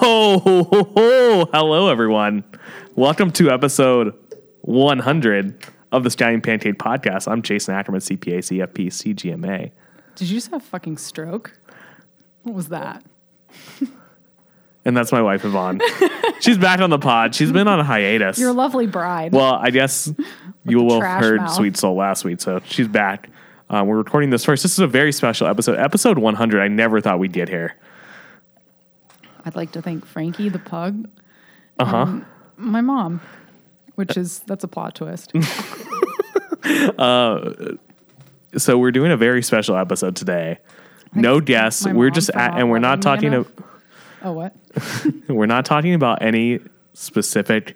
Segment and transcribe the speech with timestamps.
[0.00, 2.44] Oh, hello everyone.
[2.94, 4.14] Welcome to episode
[4.62, 7.26] 100 of the Stallion Pancake Podcast.
[7.26, 9.72] I'm Jason Ackerman, CPA, CFP, CGMA.
[10.14, 11.58] Did you just have a fucking stroke?
[12.42, 13.04] What was that?
[14.84, 15.82] And that's my wife, Yvonne.
[16.40, 17.34] She's back on the pod.
[17.34, 18.38] She's been on a hiatus.
[18.38, 19.32] Your lovely bride.
[19.32, 20.10] well, I guess
[20.64, 21.52] you will have trash heard mouth.
[21.52, 23.28] Sweet Soul last week, so she's back.
[23.68, 24.62] Uh, we're recording this first.
[24.62, 25.76] This is a very special episode.
[25.78, 26.62] Episode 100.
[26.62, 27.76] I never thought we'd get here.
[29.48, 31.08] I'd like to thank Frankie the pug,
[31.78, 32.20] Uh huh.
[32.58, 33.22] my mom,
[33.94, 35.32] which is that's a plot twist.
[36.98, 37.54] uh,
[38.58, 40.58] So we're doing a very special episode today.
[41.14, 41.86] No guests.
[41.86, 43.32] my We're mom just at, and we're not talking.
[43.32, 43.46] enough.
[44.22, 44.54] oh, what?
[45.28, 46.60] We're not talking about any
[46.92, 47.74] specific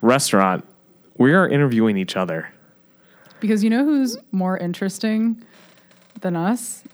[0.00, 0.64] restaurant.
[1.16, 2.48] We are interviewing each other.
[3.40, 5.44] Because you know who's more interesting
[6.20, 6.84] than us?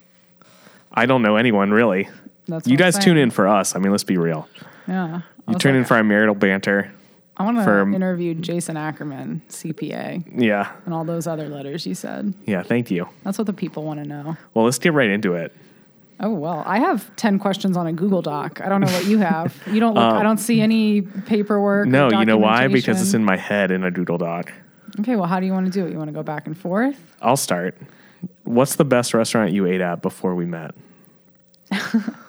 [0.95, 2.09] I don't know anyone really.
[2.47, 3.75] That's You guys tune in for us.
[3.75, 4.49] I mean, let's be real.
[4.87, 5.23] Yeah.
[5.49, 6.93] You tune in for our marital banter.
[7.37, 10.71] I want to for- interview Jason Ackerman, CPA, Yeah.
[10.85, 12.33] and all those other letters you said.
[12.47, 12.63] Yeah.
[12.63, 13.09] Thank you.
[13.25, 14.37] That's what the people want to know.
[14.55, 15.53] Well, let's get right into it.
[16.21, 18.61] Oh well, I have ten questions on a Google Doc.
[18.61, 19.53] I don't know what you have.
[19.67, 19.95] You don't.
[19.95, 21.87] Look, Um, I don't see any paperwork.
[21.87, 22.69] or No, you know why?
[22.69, 24.53] Because it's in my head in a doodle doc.
[25.01, 25.91] Okay, well, how do you want to do it?
[25.91, 26.97] You want to go back and forth?
[27.21, 27.77] I'll start.
[28.45, 30.73] What's the best restaurant you ate at before we met?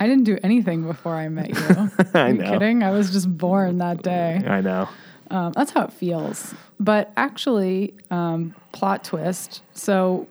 [0.00, 1.56] I didn't do anything before I met you.
[2.14, 2.50] I Are you know.
[2.52, 2.82] kidding?
[2.82, 4.40] I was just born that day.
[4.46, 4.88] I know.
[5.30, 6.54] Um, that's how it feels.
[6.80, 9.62] But actually, um, plot twist.
[9.74, 10.26] So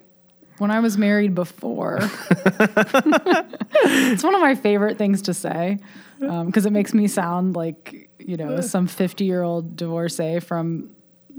[0.58, 2.00] when I was married before,
[3.84, 5.78] it's one of my favorite things to say
[6.20, 10.90] because it makes me sound like you know some fifty-year-old divorcee from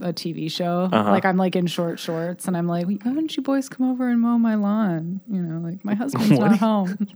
[0.02, 0.88] a TV show.
[0.92, 1.10] Uh-huh.
[1.10, 4.08] Like I'm like in short shorts, and I'm like, "Why don't you boys come over
[4.08, 7.08] and mow my lawn?" You know, like my husband's not home.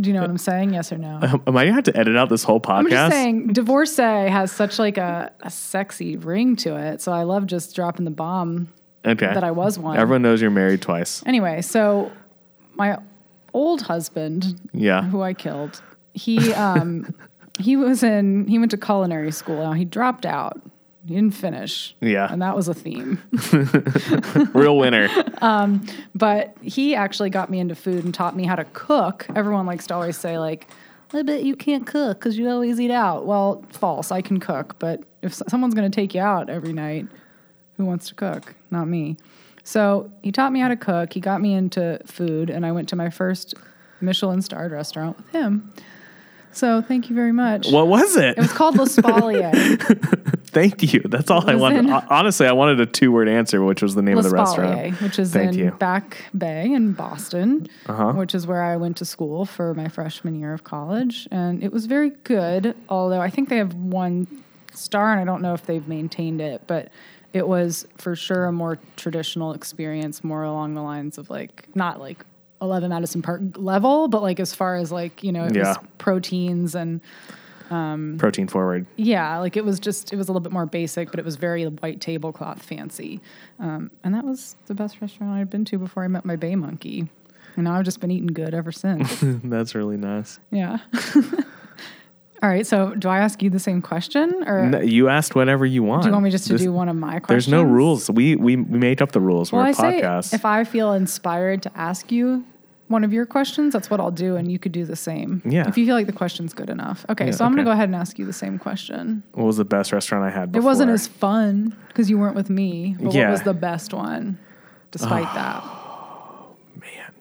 [0.00, 0.72] Do you know what I'm saying?
[0.72, 1.18] Yes or no?
[1.22, 2.78] Um, Am I gonna have to edit out this whole podcast?
[2.78, 7.00] I'm just saying, divorcee has such like a, a sexy ring to it.
[7.02, 8.72] So I love just dropping the bomb
[9.04, 9.26] okay.
[9.32, 9.96] that I was one.
[9.98, 11.22] Everyone knows you're married twice.
[11.26, 12.10] Anyway, so
[12.74, 12.98] my
[13.52, 15.02] old husband, Yeah.
[15.02, 15.82] who I killed,
[16.14, 17.14] he um
[17.58, 19.62] he was in he went to culinary school.
[19.62, 20.60] Now he dropped out.
[21.04, 21.96] He didn't finish.
[22.00, 22.28] Yeah.
[22.30, 23.20] And that was a theme.
[24.54, 25.08] Real winner.
[25.42, 29.26] um, But he actually got me into food and taught me how to cook.
[29.34, 30.68] Everyone likes to always say like,
[31.12, 34.12] "I bet you can't cook because you always eat out." Well, false.
[34.12, 37.06] I can cook, but if someone's going to take you out every night,
[37.76, 38.54] who wants to cook?
[38.70, 39.16] Not me.
[39.64, 41.12] So he taught me how to cook.
[41.12, 43.54] He got me into food, and I went to my first
[44.00, 45.72] Michelin-starred restaurant with him.
[46.52, 47.70] So thank you very much.
[47.70, 48.36] what was it?
[48.36, 50.28] It was called L'Espalier.
[50.52, 51.00] Thank you.
[51.06, 51.78] That's all I wanted.
[51.86, 55.00] in- Honestly, I wanted a two word answer, which was the name of the restaurant.
[55.00, 55.70] Which is Thank in you.
[55.70, 58.12] Back Bay in Boston, Uh-huh.
[58.12, 61.26] which is where I went to school for my freshman year of college.
[61.30, 64.26] And it was very good, although I think they have one
[64.74, 66.90] star, and I don't know if they've maintained it, but
[67.32, 71.98] it was for sure a more traditional experience, more along the lines of like, not
[71.98, 72.26] like
[72.62, 75.68] 11 Madison Park level, but like as far as like, you know, it Yeah.
[75.68, 77.00] was proteins and
[78.18, 78.84] Protein forward.
[78.96, 81.36] yeah, like it was just it was a little bit more basic, but it was
[81.36, 83.18] very white tablecloth fancy,
[83.58, 86.54] um, and that was the best restaurant I'd been to before I met my bay
[86.54, 87.08] monkey,
[87.56, 89.18] and now I've just been eating good ever since.
[89.22, 90.38] That's really nice.
[90.50, 90.80] yeah.
[92.42, 95.64] All right, so do I ask you the same question, or No, you asked whatever
[95.64, 96.02] you want.
[96.02, 97.28] do you want me just to This- do one of my questions?
[97.28, 98.10] There's no rules.
[98.10, 99.52] We we we make up the rules.
[99.52, 100.34] Well, We're I a say podcast.
[100.34, 102.44] if I feel inspired to ask you
[102.92, 105.42] one of your questions, that's what I'll do, and you could do the same.
[105.44, 105.66] Yeah.
[105.66, 107.04] If you feel like the question's good enough.
[107.08, 107.56] Okay, Yeah, so I'm okay.
[107.56, 109.22] gonna go ahead and ask you the same question.
[109.34, 110.54] what was the best restaurant I had?
[110.54, 112.94] It wasn't as fun because you weren't with me.
[113.00, 113.24] But Yeah.
[113.24, 114.38] what was the best one,
[114.92, 115.62] despite that?
[115.64, 117.14] Oh man.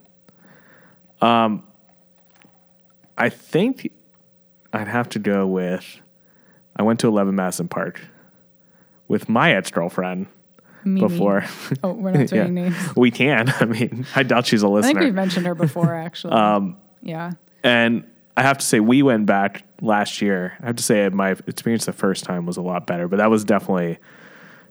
[1.30, 1.64] Um,
[3.18, 3.92] I think
[4.74, 6.00] I'd have to go with.
[6.76, 8.02] I went to 11 Madison Park
[9.08, 10.28] with my ex girlfriend
[10.84, 11.08] Mimi.
[11.08, 11.46] before.
[11.84, 12.76] Oh, we're not saying names.
[12.96, 13.50] we can.
[13.60, 16.34] I mean, I doubt she's a I think we've mentioned her before, actually.
[16.34, 17.32] um, yeah.
[17.64, 18.06] And
[18.38, 20.58] I have to say, we went back last year.
[20.62, 23.30] I have to say, my experience the first time was a lot better, but that
[23.30, 23.98] was definitely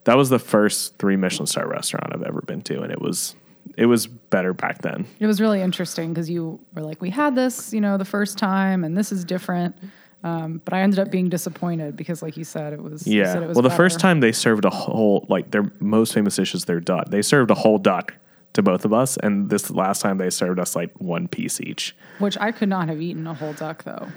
[0.05, 3.35] that was the first three Michelin star restaurant I've ever been to, and it was
[3.77, 5.07] it was better back then.
[5.21, 8.39] It was really interesting because you were like, we had this, you know, the first
[8.39, 9.77] time, and this is different.
[10.23, 13.07] Um, but I ended up being disappointed because, like you said, it was.
[13.07, 13.33] Yeah.
[13.33, 16.37] said it was well, the first time they served a whole like their most famous
[16.37, 17.09] dish is their duck.
[17.09, 18.15] They served a whole duck
[18.53, 21.97] to both of us, and this last time they served us like one piece each.
[22.19, 24.09] which I could not have eaten a whole duck though.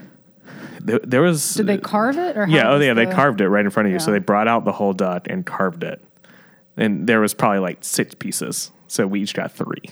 [0.82, 2.48] There, there was Did they carve it or?
[2.48, 4.00] yeah, oh yeah, they carved it right in front of you.
[4.00, 6.02] So they brought out the whole duck and carved it,
[6.76, 8.72] and there was probably like six pieces.
[8.88, 9.84] So we each got three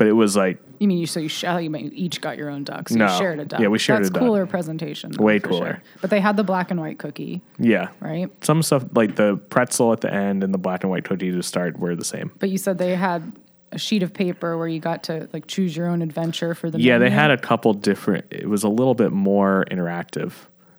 [0.00, 2.48] but it was like You mean you so you, sh- oh, you each got your
[2.48, 2.88] own duck?
[2.88, 3.04] So No.
[3.12, 3.60] you shared a duck.
[3.60, 4.22] Yeah, we shared That's a duck.
[4.22, 5.12] cooler presentation.
[5.12, 5.74] though, Way cooler.
[5.74, 5.82] sure.
[6.00, 8.30] But they had the black and white cookie, yeah, right?
[8.42, 11.42] some stuff like the pretzel at the end and the black and white cookie to
[11.42, 12.32] start were the same.
[12.38, 13.30] But you said they had
[13.72, 16.80] a sheet of paper where you got to like choose your own adventure for the
[16.80, 18.24] Yeah, they had a couple different.
[18.30, 20.32] It was a little bit more interactive,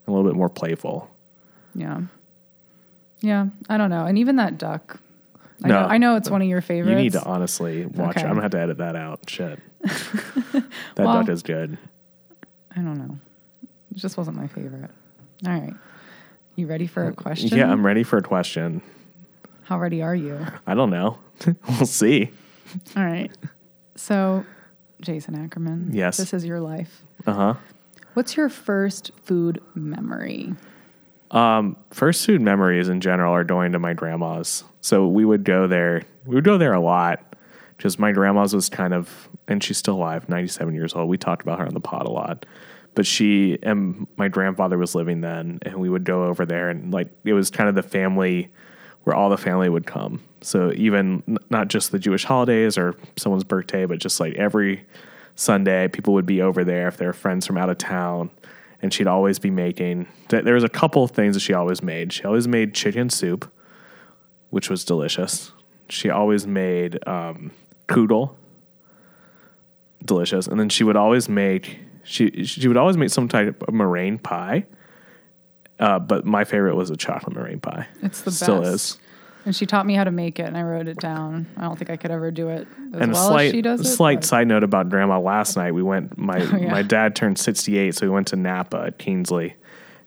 [0.08, 1.12] a little bit more playful.
[1.76, 2.02] Yeah.
[3.20, 4.08] Yeah, I don't know.
[4.08, 5.00] And even that duck.
[5.64, 5.82] I No.
[5.82, 6.90] know I know it's one of your favorites.
[6.90, 8.24] You need to honestly watch it.
[8.24, 9.30] I'm gonna have to edit that out.
[9.30, 10.64] Shit, that
[10.98, 11.78] Well- duck is good.
[12.76, 13.18] I don't know.
[13.92, 14.90] It just wasn't my favorite.
[15.46, 15.74] All right.
[16.56, 17.58] You ready for a question?
[17.58, 18.82] Yeah, I'm ready for a question.
[19.64, 20.38] How ready are you?
[20.68, 21.18] I don't know.
[21.68, 22.32] we'll see.
[22.96, 23.32] All right.
[23.96, 24.46] So,
[25.02, 25.90] Jason Ackerman.
[25.94, 26.18] Yes.
[26.18, 27.02] This is your life.
[27.28, 27.54] Uh huh.
[28.14, 30.54] What's your first food memory?
[31.32, 34.64] Um, first food memories in general are going to my grandma's.
[34.82, 36.04] So we would go there.
[36.26, 37.36] We would go there a lot
[37.78, 41.10] because my grandma's was kind of, and she's still alive, 97 years old.
[41.10, 42.46] We talked about her on the pod a lot.
[42.94, 46.92] But she and my grandfather was living then, and we would go over there, and
[46.92, 48.52] like it was kind of the family
[49.04, 50.22] where all the family would come.
[50.42, 54.86] So even not just the Jewish holidays or someone's birthday, but just like every
[55.36, 58.30] Sunday, people would be over there if they're friends from out of town.
[58.82, 60.08] And she'd always be making.
[60.30, 62.12] There was a couple of things that she always made.
[62.14, 63.52] She always made chicken soup,
[64.50, 65.52] which was delicious.
[65.90, 67.52] She always made um,
[67.88, 68.36] kugel,
[70.04, 70.48] delicious.
[70.48, 74.18] And then she would always make she she would always make some type of meringue
[74.20, 74.66] pie.
[75.80, 77.88] Uh, but my favorite was a chocolate meringue pie.
[78.02, 78.74] It's the Still best.
[78.74, 79.00] is.
[79.46, 81.48] And she taught me how to make it, and I wrote it down.
[81.58, 83.82] I don't think I could ever do it as and well slight, as she does
[83.82, 83.86] it.
[83.86, 86.72] slight but- side note about grandma last night we went my Oh, yeah.
[86.72, 89.56] my dad turned 68 so we went to napa at kingsley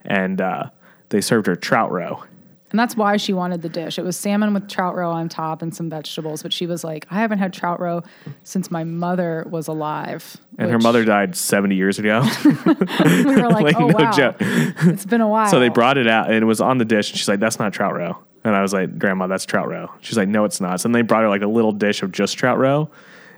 [0.05, 0.69] and uh,
[1.09, 2.23] they served her trout roe
[2.71, 3.97] And that's why she wanted the dish.
[3.99, 6.43] It was salmon with trout roe on top and some vegetables.
[6.43, 8.03] But she was like, I haven't had trout roe
[8.43, 10.37] since my mother was alive.
[10.59, 14.11] and her mother died 70 years ago We were like, Like, oh, no wow.
[14.11, 14.35] joke.
[14.39, 15.47] It's been a while.
[15.49, 17.59] so they brought it out and it was on the dish and she's like that's
[17.59, 20.61] not trout roe and i was like grandma that's trout roe she's like no it's
[20.61, 22.89] not so then they brought her like a little dish of just trout roe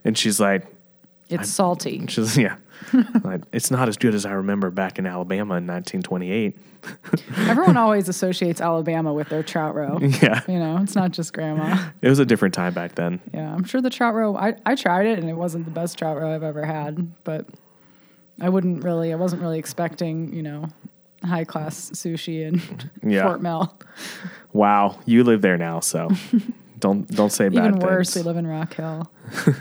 [0.06, 0.66] and she's like
[1.30, 2.06] It's salty.
[2.10, 2.58] she's yeah
[3.24, 6.58] like, it's not as good as i remember back in alabama in 1928
[7.50, 9.98] Everyone always associates Alabama with their trout roe.
[10.00, 11.90] yeah You know, it's not just grandma.
[12.02, 14.36] it was a different time back then Yeah, I'm sure the trout roe.
[14.38, 17.46] I, I tried it and it wasn't the best trout roe I've ever had, but
[18.40, 19.12] I wouldn't really.
[19.12, 20.70] I wasn't really expecting you know
[21.28, 22.62] high class sushi in
[23.12, 23.24] Yeah.
[23.24, 23.74] Fort Mill.
[24.54, 26.10] Wow, you live there now, so
[26.80, 28.26] don't don't say bad Even worse, we things.
[28.26, 29.12] live in Rock Hill.
[29.36, 29.56] Rock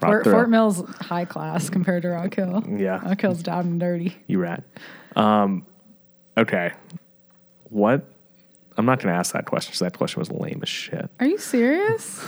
[0.00, 0.24] Fort.
[0.24, 2.62] Fort Mill's high class compared to Rock Hill.
[2.68, 3.06] Yeah.
[3.06, 4.16] Rock Hill's down and dirty.
[4.26, 4.62] You rat.
[5.14, 5.64] Um,
[6.36, 6.72] okay,
[7.70, 8.04] what?
[8.76, 11.08] I'm not going to ask that question because that question was lame as shit.
[11.18, 12.22] Are you serious?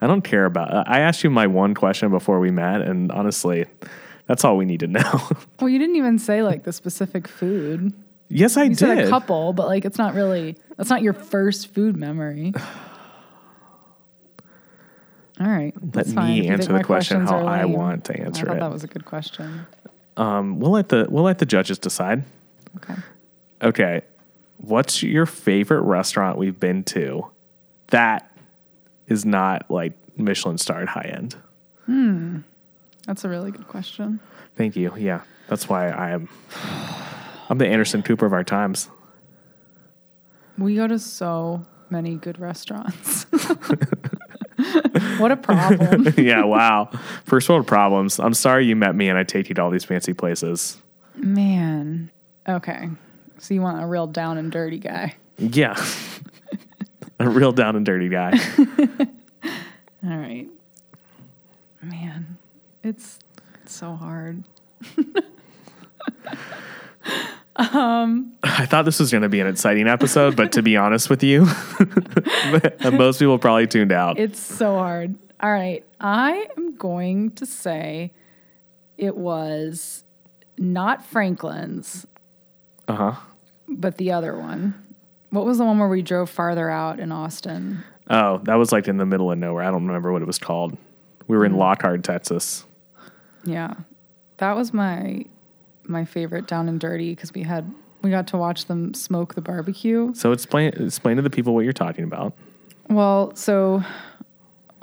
[0.00, 0.88] I don't care about.
[0.88, 3.64] I asked you my one question before we met, and honestly,
[4.26, 5.20] that's all we need to know.
[5.60, 7.92] well, you didn't even say like the specific food.
[8.28, 8.78] Yes, I You did.
[8.78, 10.56] said a couple, but like it's not really.
[10.76, 12.52] That's not your first food memory.
[15.40, 18.60] All right, Let me answer the question how I want to answer I thought it.
[18.60, 19.66] that was a good question.
[20.16, 22.22] Um, we'll let the we'll let the judges decide.
[22.76, 22.94] Okay.
[23.60, 24.02] Okay,
[24.58, 27.26] what's your favorite restaurant we've been to
[27.88, 28.30] that
[29.08, 31.34] is not like Michelin starred high end?
[31.86, 32.38] Hmm.
[33.06, 34.20] That's a really good question.
[34.56, 34.92] Thank you.
[34.96, 36.28] Yeah, that's why I am.
[37.48, 38.88] I'm the Anderson Cooper of our times.
[40.56, 43.24] We go to so many good restaurants.
[45.18, 46.14] what a problem.
[46.16, 46.90] yeah, wow.
[47.24, 48.18] First world problems.
[48.18, 50.78] I'm sorry you met me and I take you to all these fancy places.
[51.16, 52.10] Man.
[52.48, 52.88] Okay.
[53.38, 55.14] So you want a real down and dirty guy.
[55.38, 55.82] Yeah.
[57.20, 58.32] A real down and dirty guy.
[60.04, 60.48] All right.
[61.80, 62.38] Man.
[62.82, 63.20] It's
[63.66, 64.42] so hard.
[67.56, 71.22] I thought this was going to be an exciting episode, but to be honest with
[71.22, 71.46] you,
[72.92, 74.18] most people probably tuned out.
[74.18, 75.14] It's so hard.
[75.40, 75.84] All right.
[76.00, 78.12] I am going to say
[78.98, 80.04] it was
[80.58, 82.06] not Franklin's,
[82.88, 83.12] Uh huh.
[83.68, 84.74] but the other one.
[85.30, 87.82] What was the one where we drove farther out in Austin?
[88.08, 89.64] Oh, that was like in the middle of nowhere.
[89.64, 90.76] I don't remember what it was called.
[91.26, 92.64] We were in Lockhart, Texas.
[93.44, 93.74] Yeah.
[94.38, 95.24] That was my
[95.88, 97.72] my favorite down and dirty because we had
[98.02, 100.12] we got to watch them smoke the barbecue.
[100.14, 102.34] So explain explain to the people what you're talking about.
[102.88, 103.82] Well, so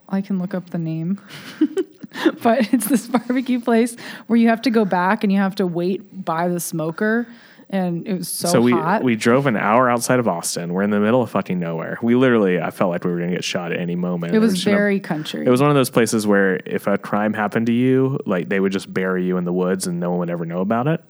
[0.09, 1.21] I can look up the name.
[2.41, 3.95] but it's this barbecue place
[4.27, 7.27] where you have to go back and you have to wait by the smoker
[7.71, 9.01] and it was so, So we hot.
[9.03, 10.73] we drove an hour outside of Austin.
[10.73, 11.97] We're in the middle of fucking nowhere.
[12.01, 14.35] We literally, I felt like we were gonna get shot at any moment.
[14.35, 15.45] it was very country.
[15.45, 18.59] It was one of those places where if a crime happened to you, like they
[18.59, 21.01] would just bury you in the woods and no one would ever know about it.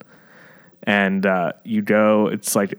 [0.84, 2.78] And uh, you go, it's like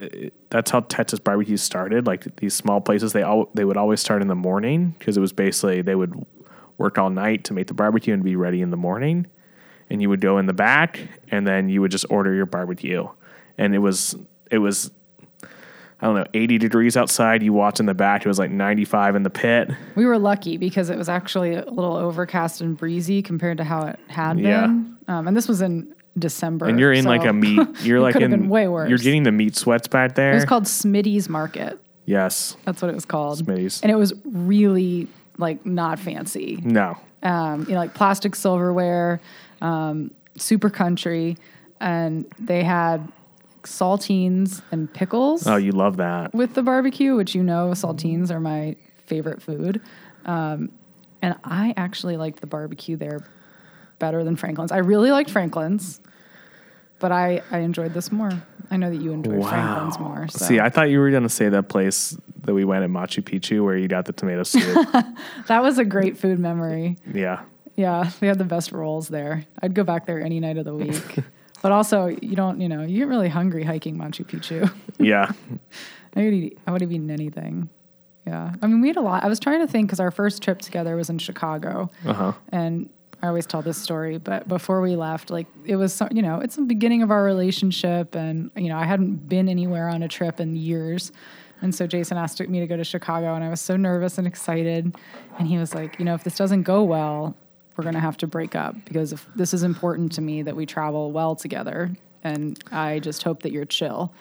[0.00, 2.06] it- that's how Texas barbecue started.
[2.06, 5.20] Like these small places, they all they would always start in the morning because it
[5.20, 6.26] was basically they would
[6.78, 9.26] work all night to make the barbecue and be ready in the morning.
[9.90, 13.08] And you would go in the back, and then you would just order your barbecue.
[13.58, 14.14] And it was
[14.50, 14.90] it was
[16.02, 17.42] I don't know, 80 degrees outside.
[17.42, 19.70] You watch in the back, it was like 95 in the pit.
[19.96, 23.82] we were lucky because it was actually a little overcast and breezy compared to how
[23.86, 24.62] it had Yeah.
[24.68, 24.96] been.
[25.08, 26.66] Um, and this was in December.
[26.66, 27.60] And you're in like a meat.
[27.82, 28.88] You're it like in been way worse.
[28.88, 30.30] You're getting the meat sweats back there.
[30.32, 31.78] It was called Smitty's Market.
[32.06, 33.38] yes, That's what it was called.
[33.44, 33.82] Smitty's.
[33.82, 35.06] And it was really
[35.36, 36.60] like not fancy.
[36.64, 39.20] no, Um, you know, like plastic silverware,
[39.60, 41.36] um, super country,
[41.80, 43.10] and they had
[43.62, 46.34] saltines and pickles oh, you love that.
[46.34, 48.76] with the barbecue, which you know saltines are my
[49.06, 49.80] favorite food.
[50.24, 50.70] Um,
[51.22, 53.20] and I actually liked the barbecue there
[53.98, 54.72] better than Franklin's.
[54.72, 56.00] I really liked Franklin's,
[56.98, 58.30] but I, I enjoyed this more.
[58.70, 60.28] I know that you enjoyed Franklin's more.
[60.28, 60.44] So.
[60.46, 63.22] See, I thought you were going to say that place that we went at Machu
[63.22, 64.88] Picchu where you got the tomato soup.
[65.48, 66.96] that was a great food memory.
[67.12, 67.42] yeah.
[67.80, 69.46] Yeah, they had the best rolls there.
[69.62, 71.16] I'd go back there any night of the week.
[71.62, 74.70] but also, you don't, you know, you get really hungry hiking Machu Picchu.
[74.98, 75.32] Yeah.
[76.14, 77.70] I would eat, I would have eaten anything.
[78.26, 78.52] Yeah.
[78.60, 79.24] I mean, we had a lot.
[79.24, 81.90] I was trying to think because our first trip together was in Chicago.
[82.04, 82.32] Uh huh.
[82.50, 82.90] And
[83.22, 86.40] I always tell this story, but before we left, like it was, so- you know,
[86.40, 88.14] it's the beginning of our relationship.
[88.14, 91.12] And, you know, I hadn't been anywhere on a trip in years.
[91.62, 94.26] And so Jason asked me to go to Chicago, and I was so nervous and
[94.26, 94.94] excited.
[95.38, 97.36] And he was like, you know, if this doesn't go well,
[97.76, 100.56] we're going to have to break up because if this is important to me that
[100.56, 101.90] we travel well together.
[102.22, 104.12] And I just hope that you're chill.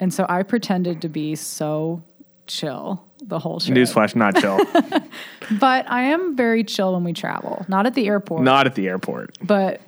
[0.00, 2.02] And so I pretended to be so
[2.46, 3.60] chill the whole.
[3.60, 4.58] Newsflash, not chill.
[5.60, 7.64] But I am very chill when we travel.
[7.68, 9.36] Not at the airport, not at the airport.
[9.40, 9.80] but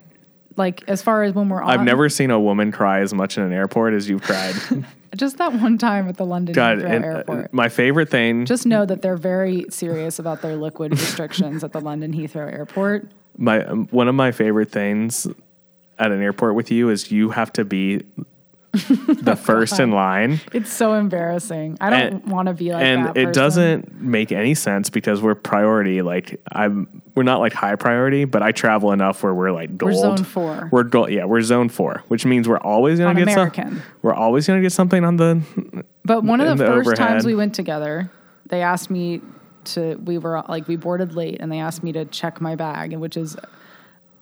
[0.58, 1.70] like as far as when we're on.
[1.70, 4.54] I've never seen a woman cry as much in an airport as you've cried.
[5.16, 7.54] just that one time at the London God, Heathrow and, uh, airport.
[7.54, 8.44] my favorite thing.
[8.44, 13.10] just know that they're very serious about their liquid restrictions at the London Heathrow airport.
[13.36, 15.26] my um, one of my favorite things
[15.98, 18.02] at an airport with you is you have to be
[18.86, 21.78] the first in line It's so embarrassing.
[21.80, 23.16] I don't want to be like and that.
[23.16, 23.32] it person.
[23.32, 28.42] doesn't make any sense because we're priority like i'm we're not like high priority but
[28.42, 30.68] i travel enough where we're like gold We're zone four.
[30.72, 33.82] we're gold yeah we're zone four which means we're always gonna On get some- American.
[34.02, 35.42] we're always gonna get something on the
[36.04, 37.08] But one of the, the first overhead.
[37.08, 38.10] times we went together,
[38.48, 39.20] they asked me
[39.64, 39.96] to.
[40.02, 43.02] We were like we boarded late, and they asked me to check my bag, and
[43.02, 43.36] which is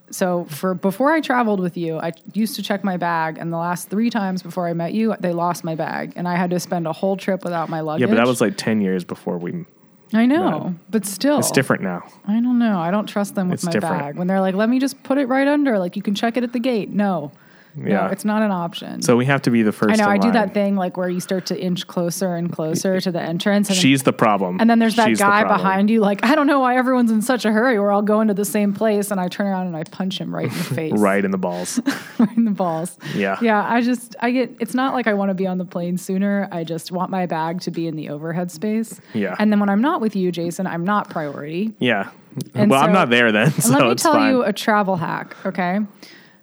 [0.09, 3.57] so for before I traveled with you, I used to check my bag, and the
[3.57, 6.59] last three times before I met you, they lost my bag, and I had to
[6.59, 8.01] spend a whole trip without my luggage.
[8.01, 9.65] yeah but that was like 10 years before we
[10.13, 12.79] I know, but still, it's different now I don't know.
[12.79, 13.99] I don't trust them with It's my different.
[13.99, 15.77] bag when they're like, "Let me just put it right under.
[15.79, 17.31] Like you can check it at the gate." No,
[17.77, 18.05] Yeah.
[18.05, 19.01] no, it's not an option.
[19.01, 20.09] so we have to be the first I know.
[20.09, 23.21] I do that thing like where you start to inch closer and closer to the
[23.21, 25.57] entrance, and then she's the problem And then there's that She's guy problem.
[25.59, 27.79] behind you, like, I don't know why everyone's in such a hurry.
[27.79, 29.11] We're all going to the same place.
[29.11, 30.93] And I turn around and I punch him right in the face.
[30.97, 31.79] right in the balls
[32.19, 32.97] right in the balls.
[33.15, 33.37] Yeah.
[33.41, 33.63] Yeah.
[33.67, 36.47] I just, I get, it's not like I want to be on the plane sooner.
[36.51, 38.99] I just want my bag to be in the overhead space.
[39.13, 39.35] Yeah.
[39.39, 41.73] And then when I'm not with you, Jason, I'm not priority.
[41.79, 42.09] yeah
[42.55, 45.35] And well i'm not there then so let me tell fine you a travel hack.
[45.45, 45.79] Okay.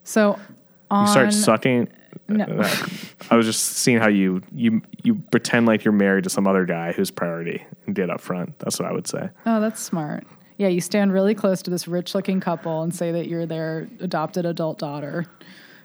[0.05, 0.39] So
[0.95, 1.89] on, you start sucking
[2.29, 2.45] No.
[2.45, 2.87] Uh,
[3.31, 6.65] I was just seeing how you you you pretend like you're married to some other
[6.65, 8.59] guy who's priority and get up front.
[8.61, 9.29] That's what I would say.
[9.47, 10.25] Oh, that's smart.
[10.57, 10.69] Yeah.
[10.69, 14.47] You stand really close to this rich looking couple and say that you're their adopted
[14.47, 15.27] adult daughter.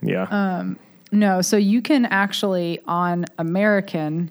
[0.01, 0.23] Yeah.
[0.23, 0.75] Uh,
[1.11, 4.29] No, so you can actually on American,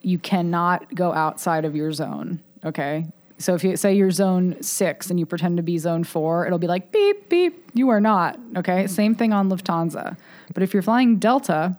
[0.00, 2.42] you cannot go outside of your zone.
[2.64, 3.06] Okay.
[3.38, 6.58] So if you say you're zone six and you pretend to be zone four, it'll
[6.58, 7.68] be like beep, beep.
[7.74, 8.38] You are not.
[8.56, 8.86] Okay.
[8.86, 10.16] Same thing on Lufthansa.
[10.54, 11.78] But if you're flying Delta,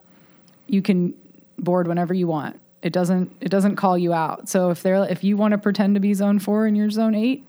[0.67, 1.13] you can
[1.57, 2.59] board whenever you want.
[2.81, 4.49] It doesn't it doesn't call you out.
[4.49, 7.15] So if they're if you want to pretend to be zone four and you're zone
[7.15, 7.45] eight,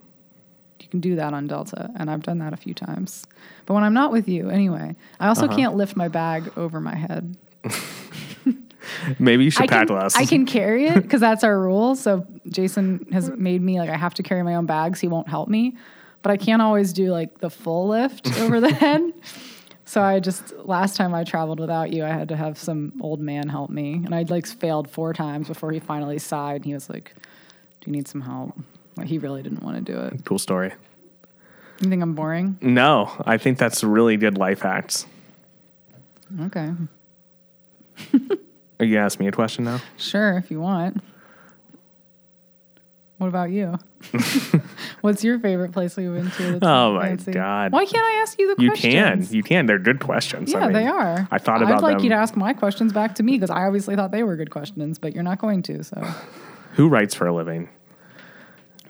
[0.80, 3.26] you can do that on Delta, and I've done that a few times.
[3.66, 5.56] But when I'm not with you, anyway, I also Uh-huh.
[5.56, 7.36] can't lift my bag over my head.
[9.18, 10.16] Maybe you should I pack can, less.
[10.16, 11.94] I can carry it because that's our rule.
[11.94, 15.00] So Jason has made me like I have to carry my own bags.
[15.00, 15.76] He won't help me,
[16.22, 19.12] but I can't always do like the full lift over the head.
[19.84, 23.20] So I just last time I traveled without you, I had to have some old
[23.20, 26.56] man help me, and I'd like failed four times before he finally sighed.
[26.56, 27.14] And he was like,
[27.80, 28.58] "Do you need some help?"
[28.96, 30.24] Like he really didn't want to do it.
[30.24, 30.72] Cool story.
[31.80, 32.58] You think I'm boring?
[32.62, 35.06] No, I think that's really good life hacks.
[36.40, 36.72] Okay.
[38.78, 39.80] Are you ask me a question now?
[39.96, 41.02] Sure, if you want.
[43.18, 43.78] What about you?
[45.00, 46.58] What's your favorite place we've been to?
[46.60, 47.32] Oh my fancy?
[47.32, 47.72] God.
[47.72, 48.92] Why can't I ask you the You questions?
[48.94, 49.02] You
[49.32, 49.66] can, you can.
[49.66, 50.54] They're good questions.
[50.54, 51.26] I Yeah, mean, they are.
[51.30, 52.04] I thought about I'd like them.
[52.04, 54.50] you to ask my questions back to me because I obviously thought they were good
[54.50, 55.82] questions, but you're not going to.
[55.82, 55.98] So,
[56.72, 57.70] Who writes for a living?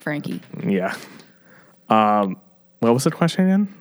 [0.00, 0.96] Frankie, Yeah.
[1.88, 2.36] Um,
[2.80, 3.74] what was the question again?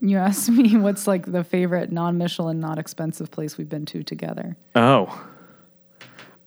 [0.00, 4.56] you asked me what's like the favorite non-Michelin, not expensive place we've been to together.
[4.74, 5.26] Oh,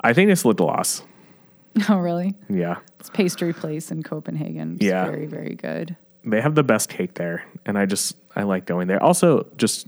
[0.01, 1.04] I think it's Glace.
[1.89, 2.34] Oh, really?
[2.50, 4.75] Yeah, It's pastry place in Copenhagen.
[4.75, 5.06] It's Yeah.
[5.06, 5.96] very, very good.
[6.25, 9.01] they have the best cake there, and I just I like going there.
[9.01, 9.88] Also, just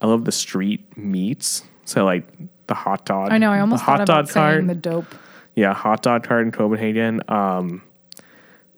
[0.00, 1.62] I love the street meats.
[1.86, 2.24] So like
[2.66, 3.30] the hot dog.
[3.32, 3.50] I know.
[3.50, 4.66] I almost the hot dog cart.
[4.66, 5.14] the dope,
[5.54, 7.20] yeah, hot dog cart in Copenhagen.
[7.28, 7.82] Um,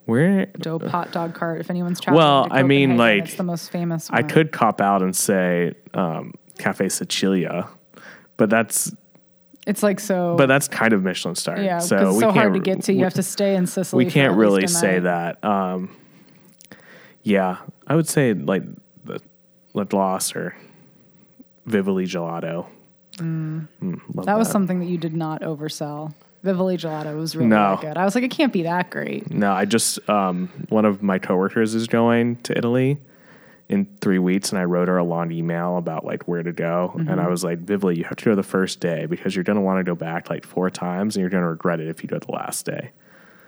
[0.05, 1.61] where dope hot dog cart.
[1.61, 4.09] If anyone's traveling, Well, I mean, like, it's the most famous.
[4.11, 7.69] I could cop out and say um, Cafe Sicilia,
[8.37, 8.95] but that's
[9.69, 10.35] It's like so.
[10.37, 11.61] but that's kind of Michelin star.
[11.61, 12.93] Yeah, so it's so hard to get to.
[12.93, 14.05] You we- have to stay in Sicily.
[14.07, 15.45] we can't really say that.
[15.45, 15.95] Um,
[17.23, 18.63] yeah, I would say like
[19.05, 19.21] the
[19.75, 20.57] La Glace or
[21.67, 22.67] Vivoli Gelato.
[23.17, 23.69] Mm,
[24.15, 26.15] love That was something that you did not oversell.
[26.45, 27.71] Vivoli gelato was really, No.
[27.71, 27.97] really good.
[27.99, 29.29] I was like, it can't be that great.
[29.29, 32.97] No, I just um, one of my coworkers is going to Italy
[33.69, 36.93] in three weeks, and I wrote her a long email about like where to go,
[36.97, 37.21] and Mm-hmm.
[37.21, 39.79] I was like, Vivoli, you have to go the first day because you're gonna want
[39.79, 42.33] to go back like four times, and you're gonna regret it if you go the
[42.33, 42.91] last day.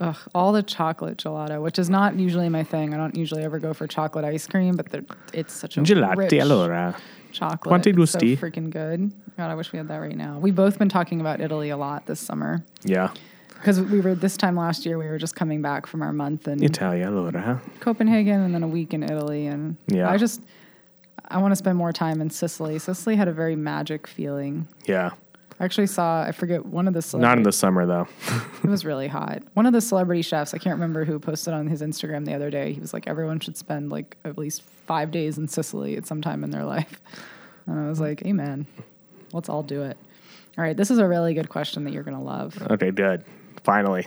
[0.00, 2.94] Ugh, all the chocolate gelato, which is not usually my thing.
[2.94, 4.86] I don't usually ever go for chocolate ice cream, but
[5.34, 6.96] it's such a Gelati rich allora.
[7.32, 7.60] chocolate.
[7.62, 9.12] Quanti It's so freaking good.
[9.36, 10.38] God, I wish we had that right now.
[10.38, 13.10] We've both been talking about Italy a lot this summer Yeah,
[13.60, 14.98] because we were this time last year.
[14.98, 17.60] We were just coming back from our month in Italia allora.
[17.80, 20.10] Copenhagen and then a week in Italy, and Yeah.
[20.10, 20.40] I just
[21.28, 22.78] I want to spend more time in Sicily.
[22.78, 24.66] Sicily had a very magic feeling.
[24.86, 25.10] Yeah,
[25.60, 28.08] I actually saw I forget one of the not in the summer though.
[28.64, 29.42] It was really hot.
[29.54, 32.50] One of the celebrity chefs, I can't remember who, posted on his Instagram the other
[32.50, 32.74] day.
[32.74, 36.20] He was like, everyone should spend like at least five days in Sicily at some
[36.20, 37.00] time in their life.
[37.66, 38.66] And I was like, amen.
[39.32, 39.96] Let's all do it.
[40.58, 42.60] All right, this is a really good question that you're going to love.
[42.70, 43.22] Okay, good.
[43.62, 44.06] Finally,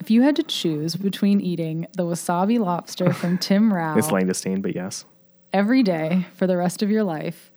[0.00, 4.62] If you had to choose between eating the wasabi lobster from Tim Raue it's Langoustine,
[4.62, 5.04] but yes.
[5.52, 7.50] every day for the rest of your life,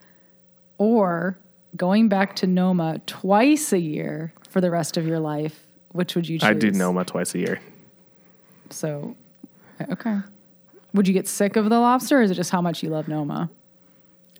[0.77, 1.37] or
[1.77, 6.27] going back to Noma twice a year for the rest of your life, which would
[6.27, 6.49] you choose?
[6.49, 7.59] I do Noma twice a year.
[8.69, 9.15] So,
[9.91, 10.17] okay.
[10.93, 13.07] Would you get sick of the lobster, or is it just how much you love
[13.07, 13.49] Noma?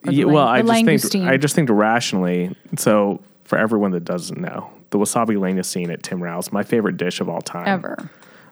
[0.06, 1.12] Or the Yeah, lang- well, I the just langoustine.
[1.12, 2.56] think I just think rationally.
[2.78, 7.20] So for everyone that doesn't know, the wasabi langoustine at Tim Raue's, my favorite dish
[7.20, 7.68] of all time.
[7.68, 8.10] Ever.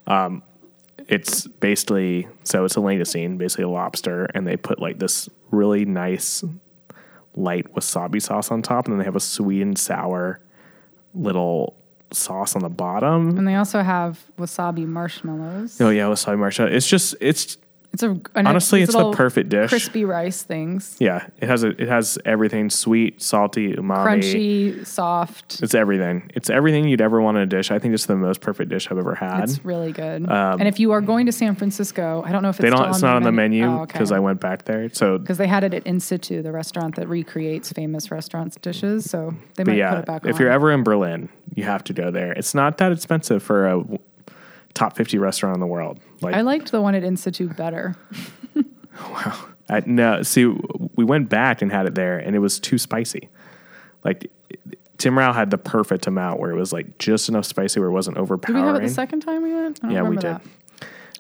[0.08, 0.42] Um,
[1.08, 5.86] it's basically so it's a langoustine, basically a lobster, and they put like this really
[5.86, 6.44] nice
[7.36, 10.40] light wasabi sauce on top, and then they have a sweet and sour
[11.14, 11.76] little
[12.12, 13.38] sauce on the bottom.
[13.38, 15.80] And they also have wasabi marshmallows.
[15.80, 16.72] Oh yeah, wasabi marshmallow.
[16.72, 17.58] It's just it's
[17.94, 19.70] It's a honestly it's the perfect dish.
[19.70, 24.22] Crispy rice things, Yeah, it has a it has everything sweet, salty, umami.
[24.22, 25.62] crunchy, soft.
[25.62, 26.32] It's everything.
[26.34, 27.70] It's everything you'd ever want in a dish.
[27.70, 29.44] I think it's the most perfect dish I've ever had.
[29.44, 30.26] It's really good.
[30.30, 32.76] and if you are going to San Francisco, I don't know if it's Um, they
[32.78, 32.90] don't.
[32.92, 34.90] It's not on the menu Oh, because I went back there.
[34.94, 39.10] So, because they had it at In Situ, the restaurant that recreates famous restaurants dishes.
[39.10, 40.42] So they might put it back if on.
[40.42, 42.32] you're ever in Berlin, you have to go there.
[42.34, 43.84] It's not that expensive for a
[44.74, 46.00] top fifty restaurant in the world.
[46.22, 47.96] Like, I liked the one at In Situ better.
[49.70, 50.54] I, no, see,
[50.96, 53.30] we went back and had it there, and it was too spicy.
[54.04, 54.30] Like,
[54.98, 57.94] Tim Raue had the perfect amount where it was like just enough spicy where it
[57.94, 58.62] wasn't overpowering.
[58.62, 59.80] Did we have it the second time we went?
[59.82, 60.26] I don't Yeah, we did.
[60.26, 60.40] I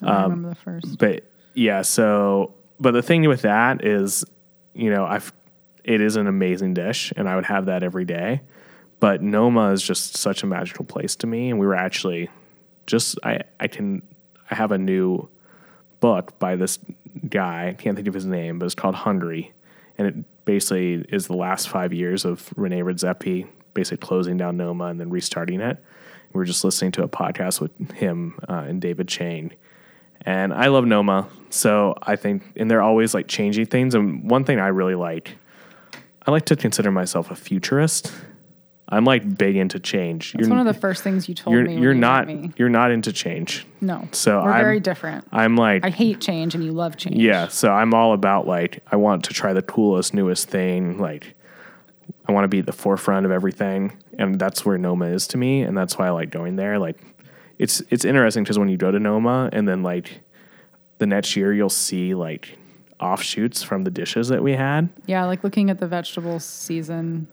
[0.01, 0.97] don't um, remember the first.
[0.97, 4.25] but yeah, so but the thing with that is,
[4.73, 5.33] you know, I've
[5.83, 8.41] it is an amazing dish, and I would have that every day.
[8.99, 12.29] But Noma is just such a magical place to me, and we were actually
[12.91, 14.03] just I I can
[14.51, 15.29] I have a new
[16.01, 16.77] book by this
[17.29, 17.69] guy.
[17.69, 19.53] I can't think of his name, but it's called Hungry,
[19.97, 24.85] and it basically is the last five years of Rene Redzepi basically closing down Noma
[24.85, 25.77] and then restarting it.
[26.33, 29.53] We were just listening to a podcast with him uh, and David Chang.
[30.25, 33.95] and I love Noma, so I think, and they're always like changing things.
[33.95, 35.37] And one thing I really like,
[36.25, 38.11] I like to consider myself a futurist.
[38.93, 40.35] I'm like big into change.
[40.37, 41.77] It's one of the first things you told you're me.
[41.79, 42.51] you're you not me.
[42.57, 43.65] you're not into change.
[43.79, 44.07] No.
[44.11, 45.25] So we're I'm- very different.
[45.31, 47.15] I'm like I hate change, and you love change.
[47.17, 50.97] yeah, so I'm all about like I want to try the coolest, newest thing.
[50.99, 51.35] Like
[52.27, 55.37] I want to be at the forefront of everything, and that's where Noma is to
[55.37, 56.77] me, and that's why I like going there.
[56.77, 56.97] Like
[57.57, 60.19] it's it's interesting because when you go to Noma, and then like
[60.97, 62.57] the next year you'll see like
[62.99, 64.89] offshoots from the dishes that we had.
[65.05, 67.27] Yeah, like looking at the vegetable season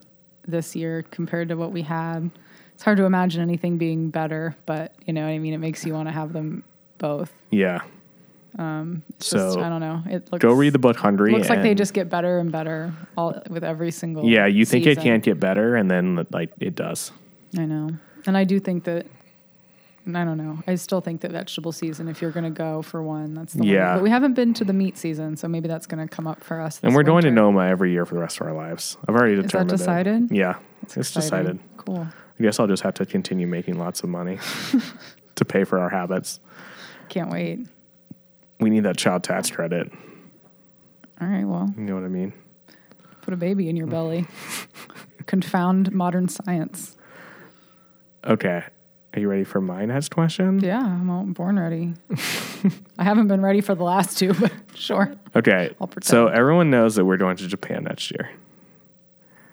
[0.48, 2.30] this year compared to what we had.
[2.74, 5.52] It's hard to imagine anything being better, but you know what I mean.
[5.52, 6.64] It makes you want to have them
[6.98, 7.32] both.
[7.50, 7.80] Yeah.
[8.58, 10.02] Um, it's So, just, I don't know.
[10.08, 11.32] It looks Go read the book Hungry.
[11.32, 14.24] Looks like they just get better and better all with every single.
[14.24, 17.12] Yeah, you think it can't get better, and then like it does.
[17.56, 17.90] I know,
[18.26, 19.06] and I do think that.
[20.16, 20.58] I don't know.
[20.66, 23.64] I still think that vegetable season, if you're going to go for one, that's the
[23.66, 23.88] Yeah.
[23.90, 23.96] one.
[23.98, 26.42] But we haven't been to the meat season, so maybe that's going to come up
[26.44, 26.80] for us.
[26.82, 27.30] And we're going to.
[27.30, 28.96] Noma every year for the rest of our lives.
[29.08, 29.72] I've already determined.
[29.72, 30.30] Is that determined.
[30.30, 30.34] it.
[30.34, 30.36] decided?
[30.36, 31.44] Yeah, That's it's exciting.
[31.58, 31.76] decided.
[31.76, 32.06] Cool.
[32.38, 34.38] I guess I'll just have to continue making lots of money
[35.36, 36.40] to pay for our habits.
[37.08, 37.60] Can't wait.
[38.60, 39.90] We need that child tax credit.
[41.20, 41.44] All right.
[41.44, 42.32] Well, You know what I mean?
[43.22, 44.26] put a baby in your belly.
[45.26, 46.96] Confound modern science.
[48.24, 48.64] Okay.
[49.14, 50.60] Are you ready for my next question?
[50.60, 51.94] Yeah, I'm all born ready.
[52.98, 55.12] I haven't been ready for the last two, but sure.
[55.34, 55.74] Okay.
[56.02, 58.30] So everyone knows that we're going to Japan next year.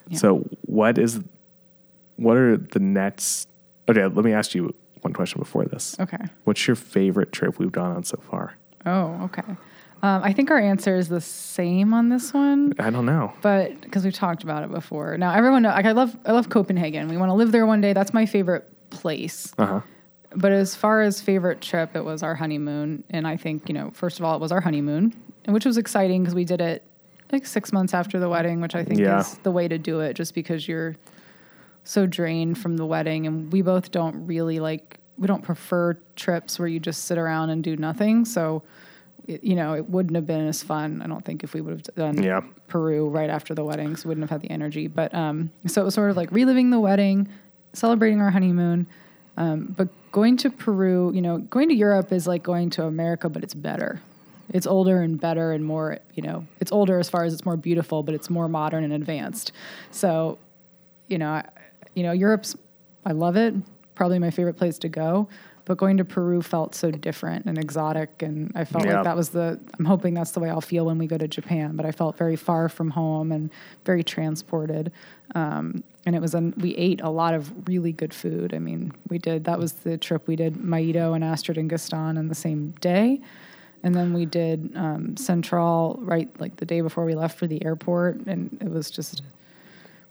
[0.10, 0.18] Yeah.
[0.18, 1.22] So what is
[2.18, 3.50] what are the next
[3.88, 5.96] Okay, let me ask you one question before this.
[6.00, 6.18] Okay.
[6.44, 8.56] What's your favorite trip we've gone on so far?
[8.86, 9.44] Oh, okay.
[10.04, 12.74] Um, I think our answer is the same on this one.
[12.78, 13.34] I don't know.
[13.42, 15.18] but because we've talked about it before.
[15.18, 17.08] Now everyone know like I love I love Copenhagen.
[17.08, 17.94] We want to live there one day.
[17.94, 19.54] That's my favorite place.
[19.58, 19.82] Uh-huh.
[20.36, 23.92] But as far as favorite trip, it was our honeymoon, and I think you know
[23.92, 25.14] first of all it was our honeymoon,
[25.48, 26.84] which was exciting because we did it
[27.32, 29.20] like six months after the wedding, which I think Yeah.
[29.22, 30.96] is the way to do it, just because you're
[31.84, 36.60] so drained from the wedding, and we both don't really like we don't prefer trips
[36.60, 38.26] where you just sit around and do nothing.
[38.26, 38.64] So.
[39.28, 41.02] It, you know, it wouldn't have been as fun.
[41.02, 42.42] I don't think if we would have done Yeah.
[42.68, 44.86] Peru right after the wedding, so we wouldn't have had the energy.
[44.86, 47.28] But um, so it was sort of like reliving the wedding,
[47.76, 48.88] celebrating our honeymoon.
[49.38, 53.28] Um, but going to Peru, you know, going to Europe is like going to America,
[53.30, 54.02] but it's better.
[54.54, 57.58] It's older and better and more, you know, it's older as far as it's more
[57.58, 59.52] beautiful, but it's more modern and advanced.
[59.92, 60.38] So,
[61.08, 61.46] you know, I,
[61.96, 62.56] you know, Europe's,
[63.06, 63.54] I love it,
[63.96, 65.28] probably my favorite place to go.
[65.66, 68.98] But going to Peru felt so different and exotic, and I felt Yeah.
[68.98, 69.60] like that was the.
[69.80, 71.76] I'm hoping that's the way I'll feel when we go to Japan.
[71.76, 73.50] But I felt very far from home and
[73.84, 74.92] very transported.
[75.34, 78.54] Um, and it was an, we ate a lot of really good food.
[78.54, 82.18] I mean, we did that was the trip we did Maido and Astrid and Gaston
[82.18, 83.20] in the same day,
[83.82, 87.64] and then we did um, Central right like the day before we left for the
[87.66, 89.24] airport, and it was just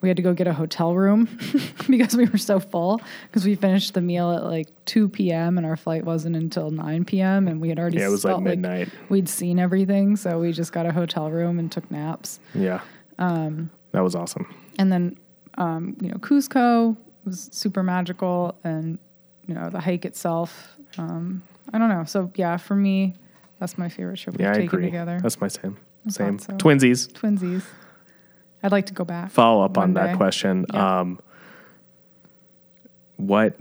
[0.00, 1.28] we had to go get a hotel room
[1.88, 5.56] because we were so full because we finished the meal at like 2 p.m.
[5.56, 7.48] and our flight wasn't until 9 p.m.
[7.48, 8.90] and we had already Yeah, it was like midnight.
[9.08, 12.38] we'd seen everything, so we just got a hotel room and took naps.
[12.54, 12.80] Yeah.
[13.18, 14.52] Um, that was awesome.
[14.78, 15.16] And then,
[15.56, 18.98] um, you know, Cusco was super magical, and
[19.46, 20.76] you know the hike itself.
[20.98, 22.04] Um, I don't know.
[22.04, 23.14] So yeah, for me,
[23.60, 24.84] that's my favorite trip Yeah, we've I taken agree.
[24.86, 25.18] together.
[25.22, 25.76] That's my same.
[26.06, 26.38] I Same.
[26.38, 26.52] so.
[26.54, 27.08] Twinsies.
[27.12, 27.62] Twinsies.
[28.62, 29.30] I'd like to go back.
[29.30, 30.66] Follow up on One that question.
[30.72, 31.00] Yeah.
[31.00, 31.18] Um,
[33.16, 33.56] what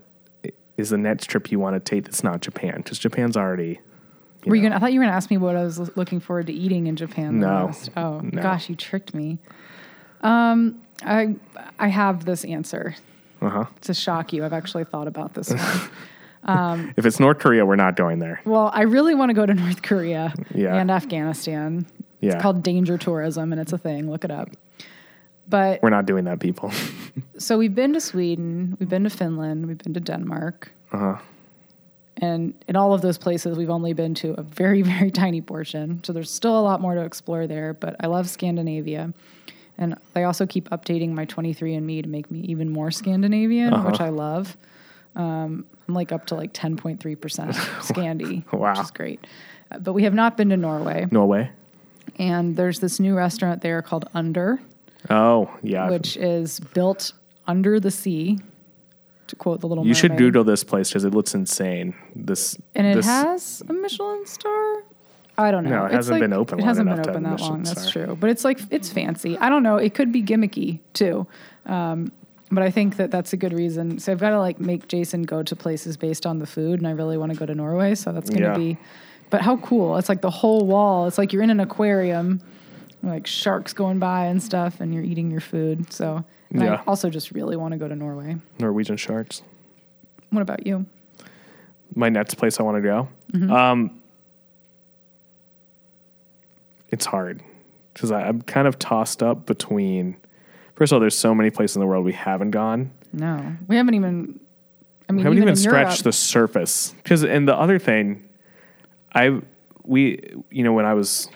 [0.78, 2.78] is the next trip you want to take that's not Japan?
[2.78, 3.80] Because Japan's already.
[4.44, 4.76] you Were you gonna?
[4.76, 6.96] I thought you were gonna ask me what I was looking forward to eating in
[6.96, 7.40] Japan.
[7.40, 7.68] the No.
[7.68, 7.90] most.
[7.96, 8.42] Oh No.
[8.42, 9.40] gosh, you tricked me.
[10.22, 11.36] Um, I
[11.80, 12.96] I have this answer
[13.42, 13.66] Uh-huh.
[13.82, 14.46] to shock you.
[14.46, 15.60] I've actually thought about this one.
[16.98, 18.42] If it's North Korea, we're not going there.
[18.46, 20.76] well, I really want to go to North Korea Yeah.
[20.76, 21.86] and Afghanistan.
[22.20, 22.34] Yeah.
[22.34, 24.10] It's called danger tourism, and it's a thing.
[24.12, 24.50] Look it up.
[25.48, 26.72] But We're not doing that, people.
[27.38, 31.18] so we've been to Sweden, we've been to Finland, we've been to Denmark, Uh-huh.
[32.22, 36.00] and in all of those places, we've only been to a very, very tiny portion.
[36.04, 37.74] So there's still a lot more to explore there.
[37.74, 39.14] But I love Scandinavia,
[39.78, 43.90] and I also keep updating my 23andMe to make me even more Scandinavian, Uh-huh.
[43.90, 44.56] which I love.
[45.16, 48.72] Um, I'm like up to like 10.3 percent Scandi, Wow.
[48.72, 49.26] which is great.
[49.72, 51.52] Uh, But we have not been to Norway, Norway?
[52.18, 54.60] and there's this new restaurant there called Under,
[55.10, 55.90] Oh, yeah.
[55.90, 57.14] which is built
[57.48, 58.40] under the sea.
[59.28, 60.20] To quote the Little you should Mermaid.
[60.34, 61.96] Google this place because it looks insane.
[62.16, 64.84] This And it this, has a Michelin star.
[65.38, 65.70] I don't know.
[65.72, 67.64] No, it It's hasn't been open It hasn't been open that long.
[67.64, 68.06] That's star.
[68.06, 68.16] true.
[68.20, 69.38] But it's like it's fancy.
[69.38, 69.78] I don't know.
[69.78, 71.26] It could be gimmicky too.
[71.66, 72.12] Um,
[72.52, 73.98] but I think that that's a good reason.
[73.98, 76.88] So I've got to like make Jason go to places based on the food, and
[76.88, 77.96] I really want to go to Norway.
[77.96, 78.58] So that's going to Yeah.
[78.58, 78.78] be.
[79.32, 79.98] But how cool!
[79.98, 81.08] It's like the whole wall.
[81.08, 82.40] It's like you're in an aquarium,
[83.02, 85.92] like sharks going by and stuff, and you're eating your food.
[85.92, 86.76] So Yeah.
[86.76, 88.36] I also just really want to go to Norway.
[88.60, 89.42] Norwegian sharks.
[90.30, 90.86] What about you?
[91.96, 93.08] my next place I want to go.
[93.34, 93.52] Mm-hmm.
[93.52, 94.02] Um,
[96.94, 97.42] it's hard
[97.94, 100.16] because I'm kind of tossed up between.
[100.76, 102.92] First of all, there's so many places in the world we haven't gone.
[103.12, 104.40] No, we haven't even.
[105.10, 106.94] I mean, We haven't even, in scratched Europe- the surface.
[107.04, 108.24] Because and the other thing,
[109.14, 109.40] I
[109.84, 111.30] we you know when I was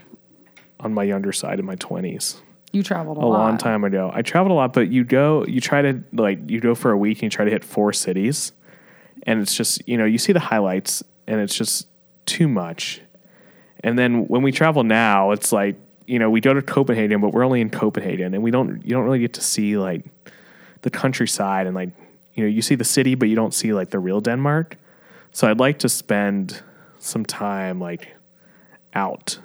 [0.80, 2.38] on my younger side in my 20s,
[2.72, 4.12] You traveled a, a long time ago.
[4.14, 6.98] I traveled a lot, but you go, you try to like, you go for a
[6.98, 8.52] week and you try to hit four cities,
[9.24, 11.88] and it's just, you know, you see the highlights, and it's just
[12.28, 13.02] too much.
[13.84, 17.34] And then when we travel now, it's like, you know, we go to Copenhagen, but
[17.34, 20.06] we're only in Copenhagen, and we don't, you don't really get to see like
[20.82, 21.90] the countryside and like,
[22.34, 24.78] you know, you see the city, but you don't see like the real Denmark.
[25.32, 26.62] So I'd like to spend
[27.00, 28.16] some time like
[28.94, 29.40] out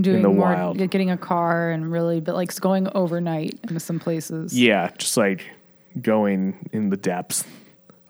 [0.00, 0.78] doing the more, wild.
[0.78, 4.58] getting a car and really, but like going overnight into some places.
[4.58, 5.44] Yeah, just like
[6.00, 7.44] going in the depths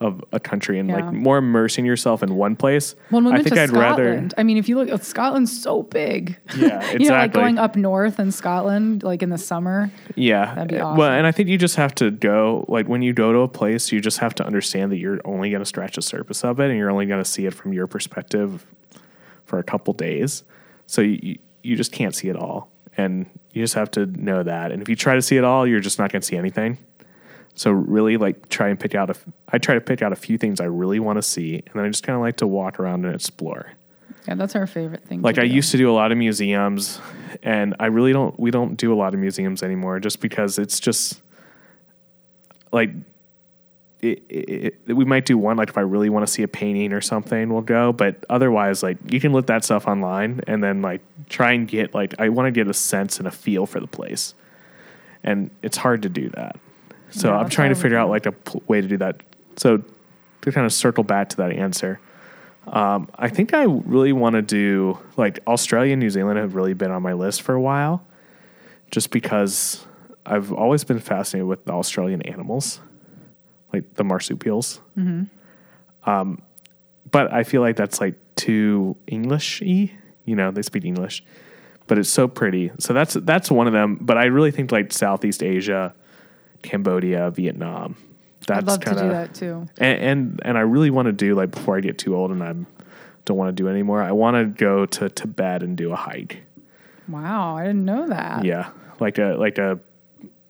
[0.02, 0.96] of a country and Yeah.
[0.96, 2.94] like more immersing yourself in one place.
[3.10, 6.36] When we I think I'd Scotland, I mean, if you look, Scotland's so big.
[6.56, 7.00] Yeah, exactly.
[7.04, 9.90] you know, like going up north in Scotland, like in the summer.
[10.14, 10.54] Yeah.
[10.54, 10.98] That'd be Uh, awesome.
[10.98, 13.48] Well, and I think you just have to go like when you go to a
[13.48, 16.60] place, you just have to understand that you're only going to scratch the surface of
[16.60, 18.66] it and you're only going to see it from your perspective
[19.44, 20.44] for a couple days.
[20.86, 22.68] So you you just can't see it all.
[22.96, 24.72] And you just have to know that.
[24.72, 26.76] And if you try to see it all, you're just not going to see anything.
[27.54, 29.14] So really like try and pick out a
[29.48, 31.84] I try to pick out a few things I really want to see and then
[31.84, 33.72] I just kind of like to walk around and explore.
[34.26, 35.20] Yeah, that's our favorite thing.
[35.20, 35.54] Like I do.
[35.54, 37.00] used to do a lot of museums,
[37.42, 38.38] and I really don't.
[38.38, 41.20] We don't do a lot of museums anymore, just because it's just
[42.70, 42.90] like
[44.00, 45.56] it, it, it- we might do one.
[45.56, 47.92] Like if I really want to see a painting or something, we'll go.
[47.92, 51.92] But otherwise, like you can look that stuff online, and then like try and get
[51.92, 54.34] like I want to get a sense and a feel for the place,
[55.24, 56.56] and it's hard to do that.
[57.12, 59.22] So Yeah, I'm trying to figure out like a pl- way to do that.
[59.56, 59.82] So
[60.42, 62.00] to kind of circle back to that answer.
[62.66, 66.74] Um, I think I really want to do like Australia and New Zealand have really
[66.74, 68.04] been on my list for a while,
[68.90, 69.84] just because
[70.24, 72.80] I've always been fascinated with the Australian animals,
[73.72, 74.80] like the marsupials.
[76.06, 76.42] Um,
[77.10, 79.92] but I feel like that's like too English-y.
[80.24, 81.24] You know, they speak English,
[81.88, 82.70] but it's so pretty.
[82.78, 83.98] So that's that's one of them.
[84.00, 85.94] But I really think like Southeast Asia,
[86.62, 87.96] Cambodia, Vietnam.
[88.46, 89.66] That's I'd love kind to do that too.
[89.78, 92.42] and and, and I really want to do like before I get too old and
[92.42, 92.66] I'm
[93.24, 94.02] don't want to do anymore.
[94.02, 96.42] I want to go to Tibet and do a hike.
[97.08, 98.44] Wow, I didn't know that.
[98.44, 99.78] Yeah, like a like a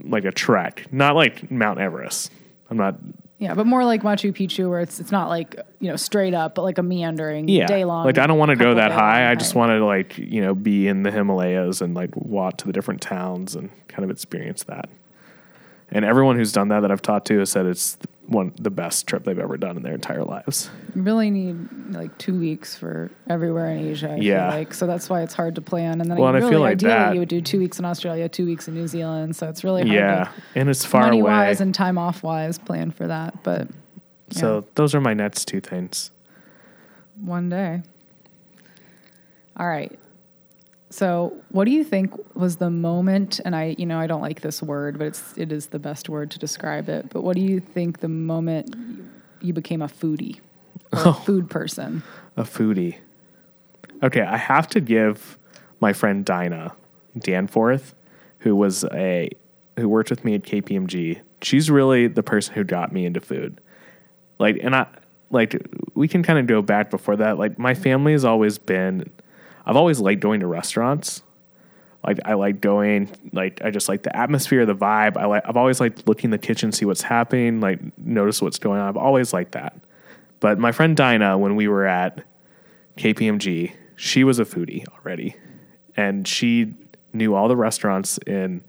[0.03, 2.31] like a trek, not like Mount Everest.
[2.71, 2.97] I'm not.
[3.39, 6.55] Yeah, but more like Machu Picchu, where it's it's not like you know straight up,
[6.55, 8.05] but like a meandering Yeah, day long.
[8.07, 9.31] like I don't want to go that high.
[9.31, 12.67] I just want to like you know be in the Himalayas and like walk to
[12.67, 14.89] the different towns and kind of experience that.
[15.95, 19.07] And everyone who's done that that I've talked to has said it's one the best
[19.07, 20.71] trip they've ever done in their entire lives.
[20.95, 21.57] You really need
[21.91, 24.13] like two weeks for everywhere in Asia.
[24.13, 24.49] I Yeah.
[24.51, 26.01] feel like so that's why it's hard to plan.
[26.01, 27.79] And then Well, and I really feel like ideally that- you would do two weeks
[27.79, 29.37] in Australia, two weeks in New Zealand.
[29.37, 31.31] So it's really hard Yeah, to and it's far money away.
[31.31, 33.43] wise and time off wise plan for that.
[33.43, 33.69] But
[34.31, 36.11] So those are my next two things.
[37.21, 37.83] one day.
[39.59, 39.99] All right.
[40.93, 43.41] So, what do you think was the moment?
[43.47, 46.11] And I, you know, I don't like this word, but it's it is the best
[46.11, 47.09] word to describe it.
[47.09, 48.77] But what do you think the moment
[49.41, 50.37] you became a foodie
[50.93, 51.11] or Oh.
[51.11, 52.03] a food person?
[52.37, 52.97] a foodie.
[54.03, 55.39] Okay, I have to give
[55.81, 56.73] my friend Dinah
[57.19, 57.95] Danforth,
[58.41, 59.31] who was a
[59.79, 61.21] who worked with me at KPMG.
[61.41, 63.61] She's really the person who got me into food.
[64.39, 64.87] Like, and I
[65.31, 65.57] like
[65.95, 67.39] we can kind of go back before that.
[67.39, 69.11] Like, my family has always been.
[69.65, 71.23] I've always liked going to restaurants.
[72.07, 73.11] Like, I like going.
[73.33, 75.17] Like, I just like the atmosphere, the vibe.
[75.17, 75.45] I like.
[75.47, 78.89] I've always liked looking in the kitchen, see what's happening, like notice what's going on.
[78.89, 79.79] I've always liked that.
[80.41, 82.25] But my friend Dinah, when we were at
[82.97, 85.37] KPMG, she was a foodie already.
[85.97, 86.75] And she
[87.13, 88.65] knew all the restaurants in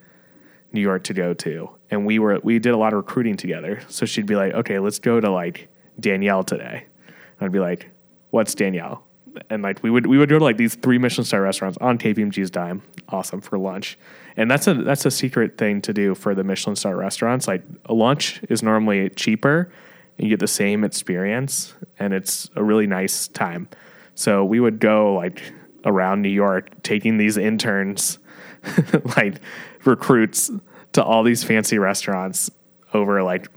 [0.72, 1.70] New York to go to.
[1.90, 3.82] And we were we did a lot of recruiting together.
[3.88, 5.68] So she'd be like, Okay, let's go to like
[6.00, 6.86] Daniel today.
[7.08, 7.90] And I'd be like,
[8.30, 9.04] What's Daniel?
[9.50, 11.98] And like we would we would go to like these three Michelin star restaurants on
[11.98, 13.98] KPMG's dime, awesome for lunch.
[14.38, 17.48] And that's a that's a secret thing to do for the Michelin star restaurants.
[17.48, 19.72] Like a lunch is normally cheaper
[20.18, 23.68] and you get the same experience and it's a really nice time.
[24.16, 25.42] So we would go like
[25.86, 28.20] around New York taking these interns
[29.18, 29.36] like
[29.84, 30.52] recruits
[30.94, 32.50] to all these fancy restaurants
[32.94, 33.48] over like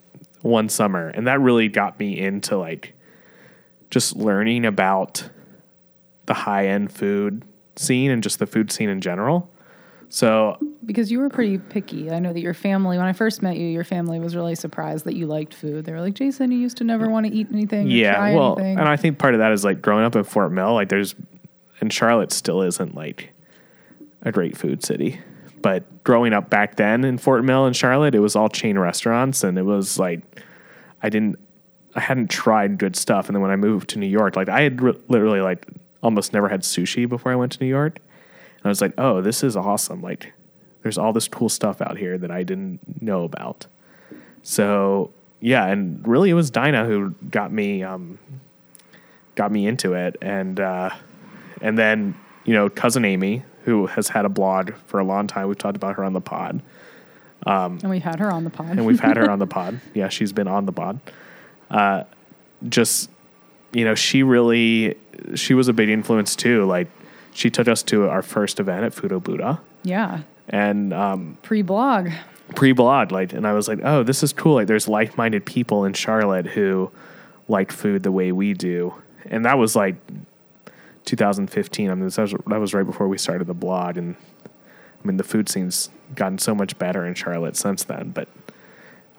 [0.43, 2.95] one summer and that really got me into like
[3.91, 5.29] just learning about
[6.27, 7.43] the high end food
[7.77, 9.51] scene and just the food scene in general.
[10.09, 12.11] So Because you were pretty picky.
[12.11, 15.05] I know that your family, when I first met you, your family was really surprised
[15.05, 15.85] that you liked food.
[15.85, 17.91] They were like, Jason, you used to never want to eat anything.
[17.91, 18.79] yeah, well, anything.
[18.79, 21.15] and I think part of that is like growing up in Fort Mill, like there's
[21.81, 23.33] and Charlotte still isn't like
[24.23, 25.21] a great food city.
[25.61, 29.43] But growing up back then in Fort Mill and Charlotte, it was all chain restaurants
[29.43, 30.21] and it was like
[31.03, 31.37] I didn't
[31.97, 34.61] I hadn't tried good stuff and then when I moved to New York, like I
[34.61, 35.67] had re- literally like
[36.03, 37.99] almost never had sushi before I went to New York.
[38.59, 40.01] And I was like, "Oh, this is awesome.
[40.03, 40.33] Like
[40.83, 43.67] there's all this cool stuff out here that I didn't know about.
[44.43, 48.19] So yeah, and really it was Dinah who got me um,
[49.35, 50.91] got me into it, and uh,
[51.61, 55.49] and then you know cousin Amy who has had a blog for a long time.
[55.49, 56.63] We've talked about her on the pod,
[57.47, 58.71] Um, and we've had her on the pod.
[58.71, 59.81] and we've had her on the pod.
[59.93, 61.01] Yeah, she's been on the pod.
[61.69, 62.05] Uh,
[62.69, 63.11] just
[63.77, 64.97] you know, she really
[65.35, 66.65] she was a big influence too.
[66.65, 66.89] Like
[67.35, 72.09] she took us to our first event at Futo Buddha, yeah, and um, pre-blog.
[72.55, 74.55] pre-blog like and i was like oh this is cool.
[74.55, 76.91] Like there's like-minded people in charlotte who
[77.49, 78.95] like food the way we do.
[79.27, 79.97] And that was like
[81.05, 83.99] 2015 i mean that was, that was right before we started the blog.
[83.99, 88.11] And i mean the food scene's gotten so much better in charlotte since then.
[88.11, 88.29] But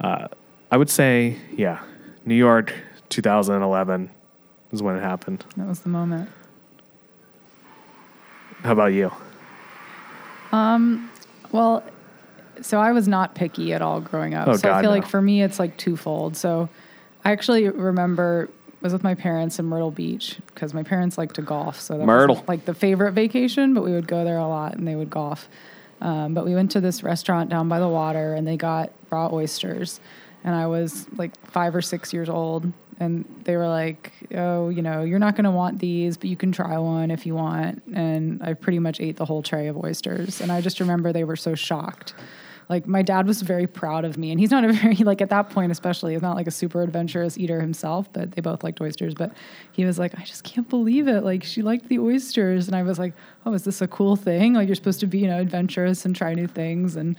[0.02, 0.30] uh,
[0.72, 1.84] i would say yeah
[2.26, 2.74] new york
[3.10, 4.10] 2011
[4.72, 6.30] is when it happened That was the moment.
[8.64, 9.12] how about you
[10.52, 11.10] Um,
[11.52, 11.84] Well,
[12.62, 14.48] so I was not picky at all growing up.
[14.48, 14.98] Oh, so I feel no.
[14.98, 16.36] like for me it's like twofold.
[16.36, 16.70] So
[17.24, 18.50] I actually remember
[18.82, 21.80] was with my parents in Myrtle Beach because my parents like to golf.
[21.80, 22.36] So that Myrtle.
[22.38, 25.10] was like the favorite vacation, but we would go there a lot and they would
[25.10, 25.48] golf.
[26.02, 29.30] Um, but we went to this restaurant down by the water and they got raw
[29.32, 30.00] oysters.
[30.44, 32.72] And I was like five or six years old.
[33.00, 36.36] And they were like, oh, you know, you're not going to want these, but you
[36.36, 37.84] can try one if you want.
[37.94, 40.42] And I pretty much ate the whole tray of oysters.
[40.42, 42.16] And I just remember they were so shocked.
[42.70, 45.30] Like my dad was very proud of me, and he's not a very like at
[45.30, 48.82] that point especially, he's not like a super adventurous eater himself, but they both liked
[48.82, 49.14] oysters.
[49.14, 49.32] But
[49.72, 51.24] he was like, I just can't believe it.
[51.24, 53.14] Like she liked the oysters, and I was like,
[53.46, 54.54] Oh, is this a cool thing?
[54.54, 57.16] Like you're supposed to be you know adventurous and try new things, and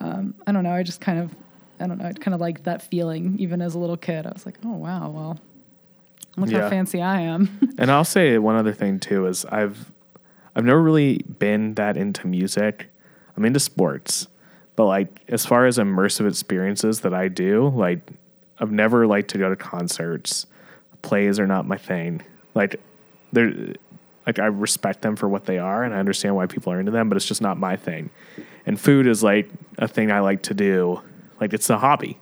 [0.00, 0.72] um, I don't know.
[0.72, 1.34] I just kind of
[1.80, 2.06] I don't know.
[2.06, 4.26] I kind of liked that feeling even as a little kid.
[4.26, 5.38] I was like, Oh wow, well,
[6.36, 6.62] look Yeah.
[6.62, 7.74] how fancy I am.
[7.78, 9.90] And I'll say one other thing too is I've
[10.54, 12.88] I've never really been that into music.
[13.36, 14.26] I'm into sports,
[14.74, 18.00] but like as far as immersive experiences that I do, like
[18.58, 20.46] I've never liked to go to concerts.
[21.02, 22.22] Plays are not my thing.
[22.54, 22.80] Like
[23.32, 23.52] they're
[24.26, 26.90] like I respect them for what they are and I understand why people are into
[26.90, 28.08] them, but it's just not my thing.
[28.64, 31.02] And food is like a thing I like to do.
[31.40, 32.18] Like it's a hobby.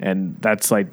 [0.00, 0.86] And that's like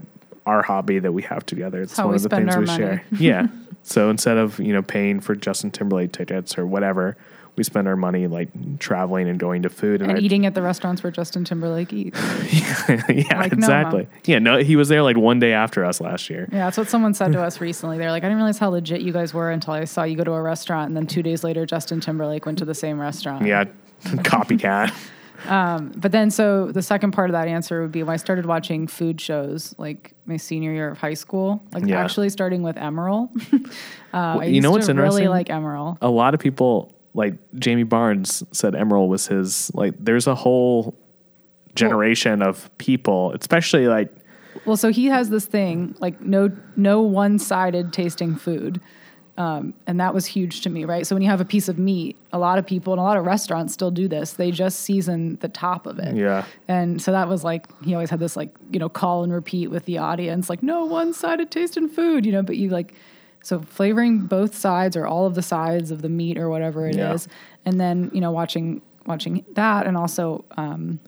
[0.45, 1.81] our hobby that we have together.
[1.81, 2.77] It's how one of the things we money.
[2.77, 3.03] share.
[3.17, 3.47] Yeah.
[3.83, 7.17] so instead of, you know, paying for Justin Timberlake tickets or whatever,
[7.55, 10.61] we spend our money like traveling and going to food and, and eating at the
[10.61, 12.19] restaurants where Justin Timberlake eats.
[12.51, 14.03] yeah, Like exactly.
[14.03, 14.15] Noma.
[14.25, 16.49] Yeah, no, he was there like one day after us last year.
[16.51, 17.97] Yeah, that's what someone said to us recently.
[17.97, 20.25] They're like, I didn't realize how legit you guys were until I saw you go
[20.25, 23.45] to a restaurant, and then two days later, Justin Timberlake went to the same restaurant.
[23.45, 23.65] Yeah,
[24.03, 24.93] copycat.
[25.47, 28.87] But then, so the second part of that answer would be when I started watching
[28.87, 32.03] food shows, like my senior year of high school, like Yeah.
[32.03, 33.29] actually starting with Emeril.
[34.13, 35.29] uh, I you used know what's really interesting?
[35.29, 35.97] like Emeril.
[36.01, 40.95] a lot of people like Jamie Barnes said Emeril was his like there's a whole
[41.75, 44.13] generation of people, especially like
[44.65, 48.81] Well, so he has this thing like no no one sided tasting food.
[49.37, 51.05] Um, and that was huge to me, right?
[51.05, 53.17] So when you have a piece of meat, a lot of people and a lot
[53.17, 54.33] of restaurants still do this.
[54.33, 56.15] They just season the top of it.
[56.15, 56.45] Yeah.
[56.69, 59.67] And so that was like he always had this like, you know, call and repeat
[59.67, 62.93] with the audience, like no one sided taste in food, you know, but you like
[63.43, 66.95] so flavoring both sides or all of the sides of the meat or whatever it
[66.95, 67.33] is, Yeah.
[67.65, 70.99] And then, you know, watching watching that and also um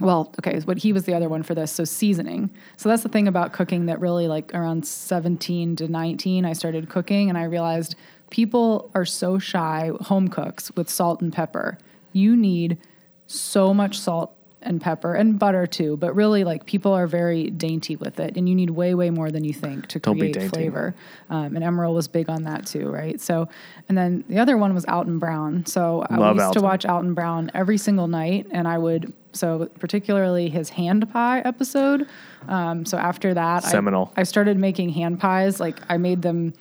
[0.00, 1.72] well, okay, what he was the other one for this.
[1.72, 2.50] So seasoning.
[2.76, 6.88] So that's the thing about cooking that really like around 17 to 19 I started
[6.88, 7.94] cooking and I realized
[8.30, 11.78] people are so shy home cooks with salt and pepper.
[12.12, 12.78] You need
[13.26, 17.96] so much salt and pepper and butter too, but really like people are very dainty
[17.96, 20.94] with it and you need way way more than you think to Don't create flavor.
[21.30, 23.20] Um, and Emeril was big on that too, right?
[23.20, 23.48] So
[23.88, 25.64] and then the other one was Alton Brown.
[25.66, 26.52] So I used Alton.
[26.52, 31.40] to watch Alton Brown every single night, and I would so particularly his hand pie
[31.40, 32.06] episode.
[32.48, 34.12] Um, so after that, I- Seminal.
[34.16, 35.60] I, started making hand pies.
[35.60, 36.54] Like I made them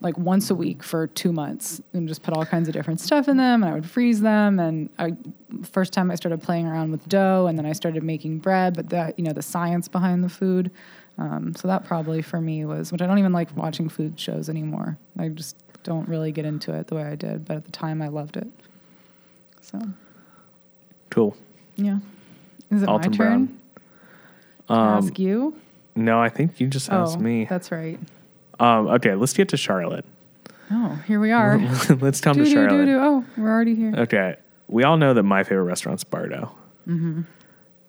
[0.00, 3.28] like once a week for two months, and just put all kinds of different stuff
[3.28, 3.62] in them.
[3.62, 4.60] And I would freeze them.
[4.60, 5.16] And I
[5.64, 8.74] first time I started playing around with dough, and then I started making bread.
[8.74, 10.70] But that you know the science behind the food.
[11.18, 14.50] Um, so that probably for me was, which I don't even like watching food shows
[14.50, 14.98] anymore.
[15.18, 18.02] I just don't really get into it the way I did, but at the time
[18.02, 18.48] I loved it.
[19.62, 19.80] So
[21.10, 21.34] cool.
[21.76, 21.98] yeah.
[22.70, 23.60] Is it Alton my turn Brown.
[24.68, 25.54] to Um, ask you?
[25.94, 27.44] no, I think you just asked oh, me.
[27.44, 27.98] that's right.
[28.58, 30.04] Um, okay, let's get to Charlotte.
[30.70, 31.58] Oh, here we are.
[32.00, 32.70] let's come to Charlotte.
[32.70, 32.98] do, do.
[32.98, 33.94] Oh, we're already here.
[33.96, 34.36] Okay,
[34.68, 36.52] we all know that my favorite restaurant's Bardo.
[36.88, 37.22] Mm-hmm.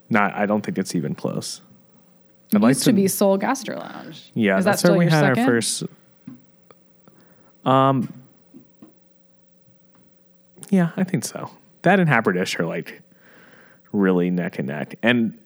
[0.09, 1.61] Not, I don't think it's even close.
[2.53, 4.31] It used to be Soul Gastro Lounge.
[4.33, 5.39] Yeah, Is that's still where we had second?
[5.39, 5.83] our first.
[7.65, 8.13] Um.
[10.69, 11.49] Yeah, I think so.
[11.83, 13.01] that and Haberdish are like
[13.91, 14.95] really neck and neck.
[15.03, 15.37] And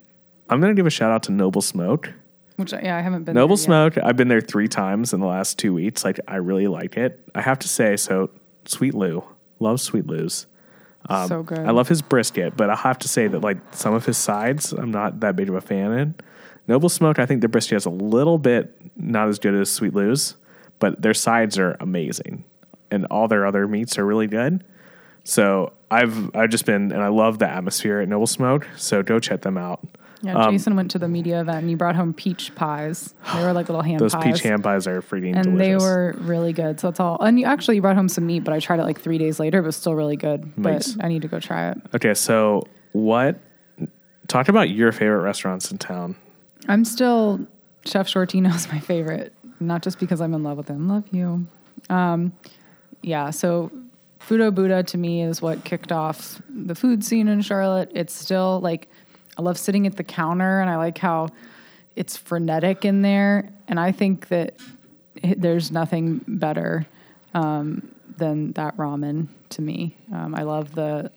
[0.49, 2.13] I'm gonna give a shout out to Noble Smoke.
[2.57, 3.33] Which yeah, I haven't been.
[3.33, 3.57] Noble.
[3.57, 6.03] Smoke, I've been there three times in the last two weeks.
[6.03, 7.19] Like I really like it.
[7.33, 8.29] I have to say, so
[8.65, 9.23] Sweet Lou,
[9.59, 10.45] love Sweet Lou's.
[11.27, 11.59] so good.
[11.59, 14.17] Um, I love his brisket, but I have to say that like some of his
[14.17, 16.15] sides, I'm not that big of a fan in.
[16.67, 19.95] Noble Smoke, I think their brisket is a little bit not as good as Sweet
[19.95, 20.35] Lou's,
[20.79, 22.43] but their sides are amazing,
[22.91, 24.63] and all their other meats are really good.
[25.23, 28.67] So I've I've just been and I love the atmosphere at Noble Smoke.
[28.77, 29.79] So go check them out.
[30.23, 33.15] Yeah, Jason went to the media event and he brought home peach pies.
[33.33, 34.23] They were like little hand Those pies.
[34.23, 35.47] peach ham pies are freaking delicious.
[35.47, 36.79] and they were really good.
[36.79, 37.19] So that's all.
[37.21, 39.39] And you actually you brought home some meat, but I tried it like three days
[39.39, 39.57] later.
[39.59, 40.55] It was still really good.
[40.59, 40.93] Nice.
[40.93, 41.77] But I need to go try it.
[41.95, 42.13] okay.
[42.13, 43.39] So what?
[44.27, 46.15] Talk about your favorite restaurants in town.
[46.67, 47.45] I'm still
[47.85, 50.87] Chef Shortino's my favorite, not just because I'm in love with him.
[50.87, 51.47] Love you.
[51.89, 52.31] Um,
[53.01, 53.31] yeah.
[53.31, 53.71] So
[54.27, 57.91] Futo Buddha to me is what kicked off the food scene in Charlotte.
[57.93, 58.87] It's still like
[59.37, 61.29] I love sitting at the counter, and I like how
[61.95, 63.49] it's frenetic in there.
[63.67, 64.55] And I think that
[65.15, 66.85] it, there's nothing better
[67.33, 69.97] um, than that ramen to me.
[70.13, 71.11] Um, I love the,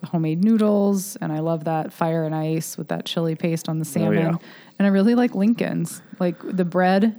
[0.00, 3.78] the homemade noodles, and I love that fire and ice with that chili paste on
[3.78, 4.18] the salmon.
[4.18, 4.36] yeah.
[4.78, 7.16] And I really like Lincoln's, like the bread.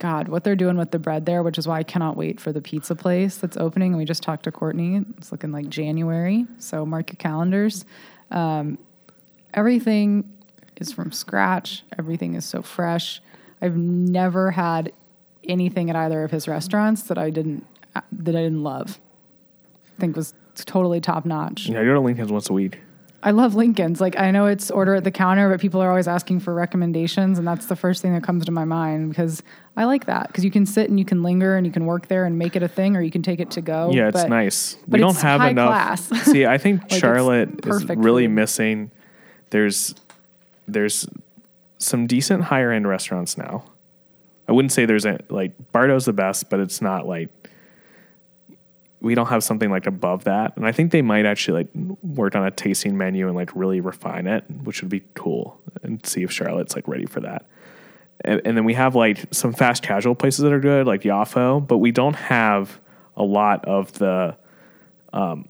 [0.00, 2.52] God, what they're doing with the bread there, which is why I cannot wait for
[2.52, 3.96] the pizza place that's opening.
[3.96, 5.04] We just talked to Courtney.
[5.18, 7.84] It's looking like January, so mark your calendars.
[8.30, 8.78] Um,
[9.54, 10.32] everything
[10.76, 11.84] is from scratch.
[11.98, 13.20] Everything is so fresh.
[13.60, 14.92] I've never had
[15.44, 18.98] anything at either of his restaurants that I didn't that I didn't love.
[19.96, 21.66] I think was totally top notch.
[21.66, 22.80] Yeah, I go to Lincoln's once a week.
[23.22, 24.00] I love Lincoln's.
[24.00, 27.38] Like I know it's order at the counter, but people are always asking for recommendations,
[27.38, 29.42] and that's the first thing that comes to my mind because
[29.76, 32.08] I like that because you can sit and you can linger and you can work
[32.08, 33.90] there and make it a thing, or you can take it to go.
[33.92, 34.76] Yeah, it's But nice.
[34.88, 35.68] but we don't have high enough.
[36.08, 36.22] class.
[36.30, 38.90] See, I think it's Charlotte is really missing.
[39.50, 39.94] There's
[40.66, 41.06] there's
[41.78, 43.64] some decent higher end restaurants now.
[44.48, 47.28] I wouldn't say there's a like Bardo's the best, but it's not like
[49.00, 50.56] we don't have something like above that.
[50.56, 53.80] And I think they might actually like work on a tasting menu and like really
[53.80, 57.46] refine it, which would be cool and see if Charlotte's like ready for that.
[58.22, 61.66] And, and then we have like some fast casual places that are good, like Yafo,
[61.66, 62.78] but we don't have
[63.16, 64.36] a lot of the
[65.14, 65.48] um,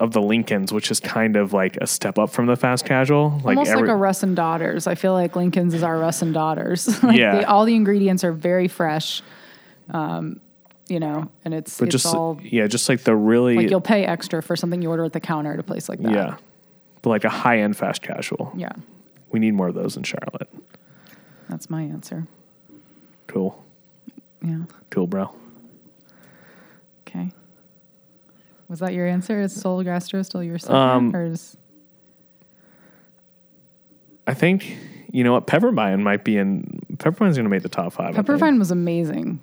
[0.00, 3.40] of the Lincolns, which is kind of like a step up from the fast casual.
[3.44, 4.86] Like Almost every- like a Russ and Daughters.
[4.86, 7.02] I feel like Lincoln's is our Russ and Daughters.
[7.04, 7.38] like Yeah.
[7.38, 9.22] they- all the ingredients are very fresh.
[9.90, 10.40] Um,
[10.88, 13.80] you know, and it's but it's just all yeah, just like the really like you'll
[13.80, 16.12] pay extra for something you order at the counter at a place like that.
[16.12, 16.36] yeah,
[17.02, 18.52] but like a high end fast casual.
[18.56, 18.72] Yeah.
[19.30, 20.48] We need more of those in Charlotte.
[21.48, 22.26] That's my answer.
[23.26, 23.64] Cool,
[24.42, 24.64] Yeah.
[24.90, 25.30] cool, bro.
[27.08, 27.30] Okay.
[28.68, 29.40] Was that your answer?
[29.40, 30.76] Is Soul Gastro still your second?
[30.76, 31.56] Um, or is
[34.26, 34.76] I think
[35.10, 36.80] you know what Peppervine might be in.
[36.96, 38.14] Peppervine's going to make the top five.
[38.14, 38.58] Think.
[38.58, 39.40] Was amazing.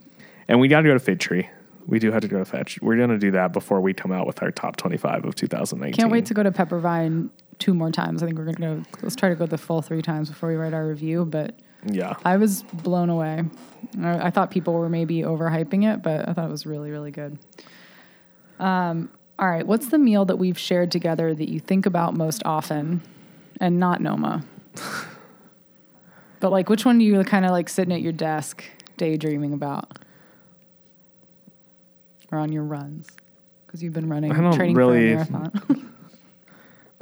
[0.49, 1.49] And we got to go to Fig Tree.
[1.87, 2.81] We do have to go to Fetch.
[2.81, 5.93] We're going to do that before we come out with our top twenty-five of 2019.
[5.97, 7.29] Can't wait to go to Peppervine
[7.59, 8.21] two more times.
[8.21, 8.83] I think we're gonna go.
[9.01, 11.25] Let's try to go the full three times before we write our review.
[11.25, 13.43] But Yeah, I was blown away.
[14.01, 17.11] I, I thought people were maybe overhyping it, but I thought it was really, really
[17.11, 17.37] good.
[18.59, 22.41] Um, all right, what's the meal that we've shared together that you think about most
[22.45, 23.01] often,
[23.59, 24.43] and not Noma?
[26.39, 28.63] but like, which one do you kind of like sitting at your desk
[28.97, 29.99] daydreaming about,
[32.31, 33.07] or on your runs?
[33.65, 35.93] Because you've been running, I don't training really- for a marathon.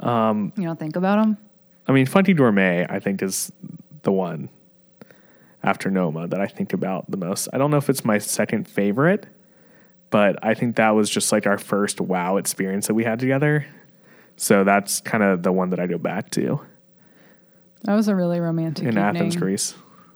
[0.00, 1.36] um, you don't think about them?
[1.86, 3.50] I mean, Funky Gourmet, I think, is
[4.02, 4.50] the one
[5.62, 7.48] after Noma that I think about the most.
[7.52, 9.26] I don't know if it's my second favorite,
[10.10, 13.66] but I think that was just like our first wow experience that we had together.
[14.36, 16.60] So that's kind of the one that I go back to
[17.82, 19.04] That was a really romantic in evening.
[19.04, 19.74] Athens, Greece.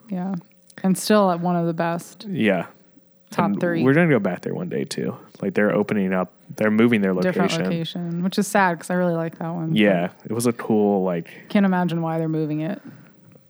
[0.09, 0.35] Yeah,
[0.83, 2.27] and still at one of the best.
[2.29, 2.67] Yeah.
[3.33, 3.83] Top And three.
[3.83, 5.17] We're going to go back there one day too.
[5.41, 7.43] Like they're opening up, they're moving their location.
[7.43, 9.75] different location, which is sad because I really like that one.
[9.75, 10.11] Yeah.
[10.25, 12.81] It was a cool, like, can't imagine why they're moving it.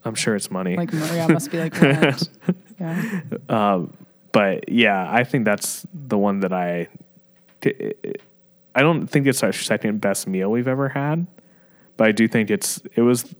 [0.05, 0.75] I'm sure it's money.
[0.75, 2.29] Like Maria must be like, rent.
[2.79, 3.93] yeah, um,
[4.31, 6.87] but yeah, I think that's the one that I.
[8.75, 11.25] I don't think it's our second best meal we've ever had,
[11.95, 13.33] but I do think it's it was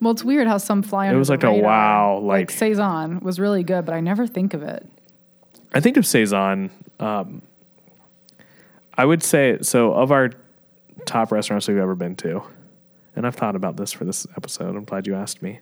[0.00, 3.38] well, it's weird how some fly under was like a wow, Like, like- saison was
[3.38, 4.86] really good, but I never think of it.
[5.72, 6.70] I think of Saison.
[6.98, 7.42] Um,
[8.94, 10.30] I would say so of our
[11.06, 12.42] top restaurants we've ever been to,
[13.16, 14.76] and I've thought about this for this episode.
[14.76, 15.60] I'm glad you asked me.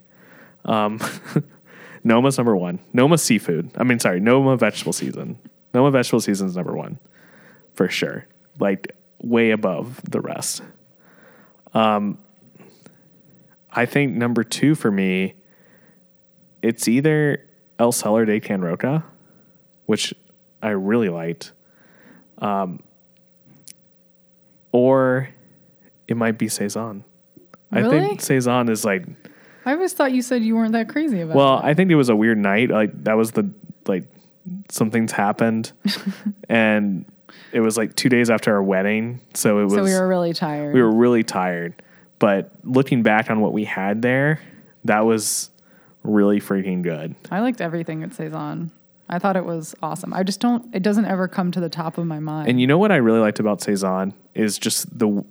[0.64, 1.00] Um,
[2.04, 2.78] Noma's number one.
[2.92, 3.70] Noma seafood.
[3.76, 5.38] I mean, sorry, Noma vegetable season.
[5.74, 6.98] Noma vegetable season is number one
[7.74, 8.26] for sure.
[8.59, 10.62] Like way above the rest.
[11.74, 12.18] Um,
[13.70, 15.34] I think number two for me,
[16.62, 17.44] it's either
[17.78, 19.04] El Celler de Can Roca,
[19.89, 20.12] which
[20.62, 21.53] I really liked,
[22.36, 22.82] um,
[24.70, 25.30] or
[26.07, 26.49] it might be.
[27.72, 28.01] I Really?
[28.01, 29.07] think Saison is like
[29.64, 31.64] I always thought you said you weren't that crazy about well, it.
[31.64, 32.68] I think it was a weird night.
[32.68, 33.51] Like that was the
[33.86, 34.05] like
[34.68, 35.72] something's happened,
[36.51, 37.07] and
[37.53, 40.34] it was like two days after our wedding, so it was so we were really
[40.34, 40.74] tired.
[40.74, 41.82] we were really tired.
[42.18, 44.41] But looking back on what we had there,
[44.84, 45.51] that was
[46.03, 47.14] really freaking good.
[47.30, 48.70] I liked everything at on.
[49.09, 50.12] I thought it was awesome.
[50.12, 50.74] I just don't.
[50.74, 52.48] It doesn't ever come to the top of my mind.
[52.48, 55.24] And you know what I really liked about Saison is just the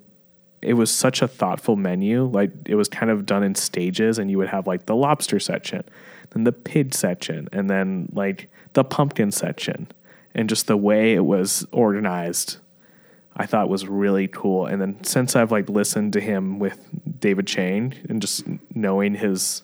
[0.62, 2.26] it was such a thoughtful menu.
[2.26, 5.40] Like it was kind of done in stages and you would have like the lobster
[5.40, 5.84] section,
[6.32, 9.88] then the pig section, and then like the pumpkin section.
[10.34, 12.58] And just the way it was organized
[13.38, 14.66] I thought was really cool.
[14.66, 16.80] And then since I've like listened to him with
[17.20, 19.62] David Chang and just knowing his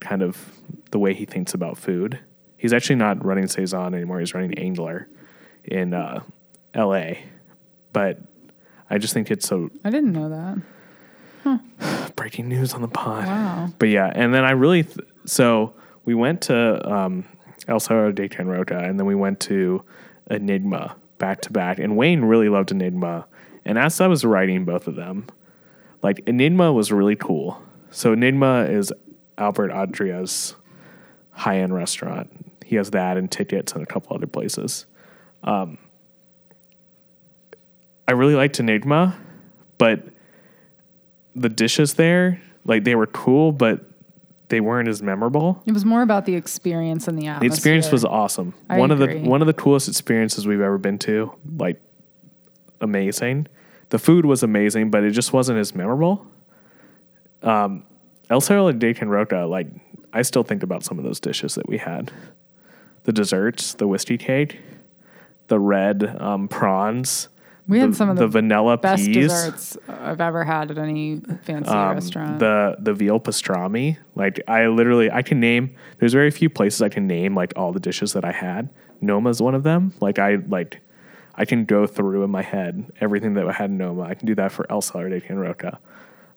[0.00, 0.52] kind of
[0.90, 2.20] the way he thinks about food,
[2.58, 4.20] he's actually not running Saison anymore.
[4.20, 5.08] He's running Angler
[5.64, 6.22] in uh,
[6.74, 7.24] L.A.
[7.92, 8.18] But
[8.90, 9.70] I just think it's so.
[9.84, 10.58] I didn't know that.
[12.16, 13.26] breaking news on the pod.
[13.26, 13.68] Wow.
[13.78, 17.24] But yeah, and then I really th- so we went to um,
[17.66, 19.82] El Celler de Can Roca, and then we went to
[20.30, 21.78] Enigma back to back.
[21.78, 23.26] And Wayne really loved Enigma,
[23.64, 25.26] and as I was writing both of them,
[26.02, 27.62] like Enigma was really cool.
[27.90, 28.92] So Enigma is
[29.38, 30.54] Albert Adria's
[31.30, 32.47] high end restaurant.
[32.68, 34.84] He has that and tickets and a couple other places.
[35.42, 35.78] Um,
[38.06, 39.16] I really liked Enigma,
[39.78, 40.02] but
[41.34, 43.80] the dishes there, like they were cool, but
[44.50, 45.62] they weren't as memorable.
[45.64, 47.48] It was more about the experience and the atmosphere.
[47.48, 48.52] The experience was awesome.
[48.68, 51.32] I one of the one of the coolest experiences we've ever been to.
[51.56, 51.80] Like
[52.82, 53.46] amazing.
[53.88, 56.26] The food was amazing, but it just wasn't as memorable.
[57.42, 57.84] Um,
[58.28, 59.68] El Celler de Roca, like
[60.12, 62.12] I still think about some of those dishes that we had.
[63.04, 64.60] The desserts, the whiskey cake,
[65.48, 67.28] the red um, prawns.
[67.66, 69.30] We had some of the vanilla best peas.
[69.30, 72.38] desserts I've ever had at any fancy um, restaurant.
[72.38, 73.98] The the veal pastrami.
[74.14, 77.72] Like I literally I can name there's very few places I can name like all
[77.72, 78.70] the dishes that I had.
[79.02, 79.92] Noma's one of them.
[80.00, 80.80] Like I like
[81.34, 84.02] I can go through in my head everything that I had in Noma.
[84.02, 85.78] I can do that for El Celler de Can Roca.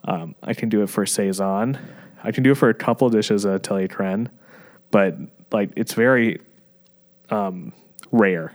[0.03, 1.77] Um, I can do it for Saison.
[2.23, 4.29] I can do it for a couple dishes at Atelier Crenn,
[4.91, 5.15] but
[5.51, 6.39] like it's very
[7.31, 7.73] um,
[8.11, 8.53] rare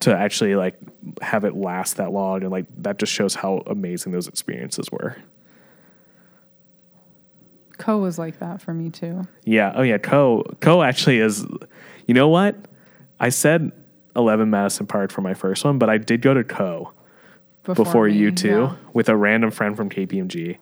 [0.00, 0.76] to actually like
[1.20, 5.16] have it last that long and like that just shows how amazing those experiences were.
[7.78, 9.26] Ko was like that for me too.
[9.44, 9.72] Yeah.
[9.74, 9.98] Oh yeah.
[9.98, 11.46] Ko Ko actually is.
[12.06, 12.56] You know what?
[13.18, 13.72] I said
[14.16, 16.92] eleven Madison Park for my first one, but I did go to Ko
[17.64, 18.76] before, me, you two yeah.
[18.92, 20.58] with a random friend from KPMG,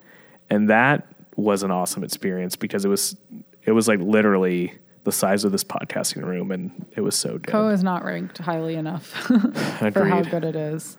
[0.50, 3.16] and that was an awesome experience because it was
[3.64, 4.74] it was like literally
[5.08, 7.46] the size of this podcasting room, and it was so good.
[7.46, 9.06] Ko is not ranked highly enough
[9.92, 10.98] for how good it is.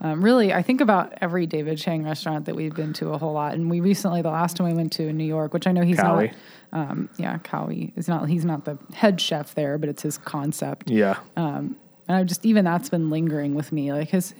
[0.00, 3.32] Um, really, I think about every David Chang restaurant that we've been to a whole
[3.32, 5.72] lot, and we recently, the last time we went to in New York, which I
[5.72, 6.32] know he's Kawi.
[6.72, 8.28] not, um, yeah, Kawi is not.
[8.28, 10.88] He's not the head chef there, but it's his concept.
[10.88, 11.18] Yeah.
[11.36, 11.76] And
[12.08, 14.34] I just even that's been lingering with me, like his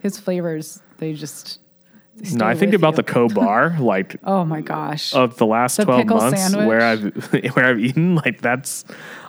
[0.00, 0.82] his flavors.
[0.96, 1.60] They just
[2.34, 2.96] no, I think about you.
[2.96, 5.14] the Ko bar like Oh my gosh!
[5.14, 6.66] of the last The 12 months sandwich.
[6.66, 8.84] where I've where I've eaten like that's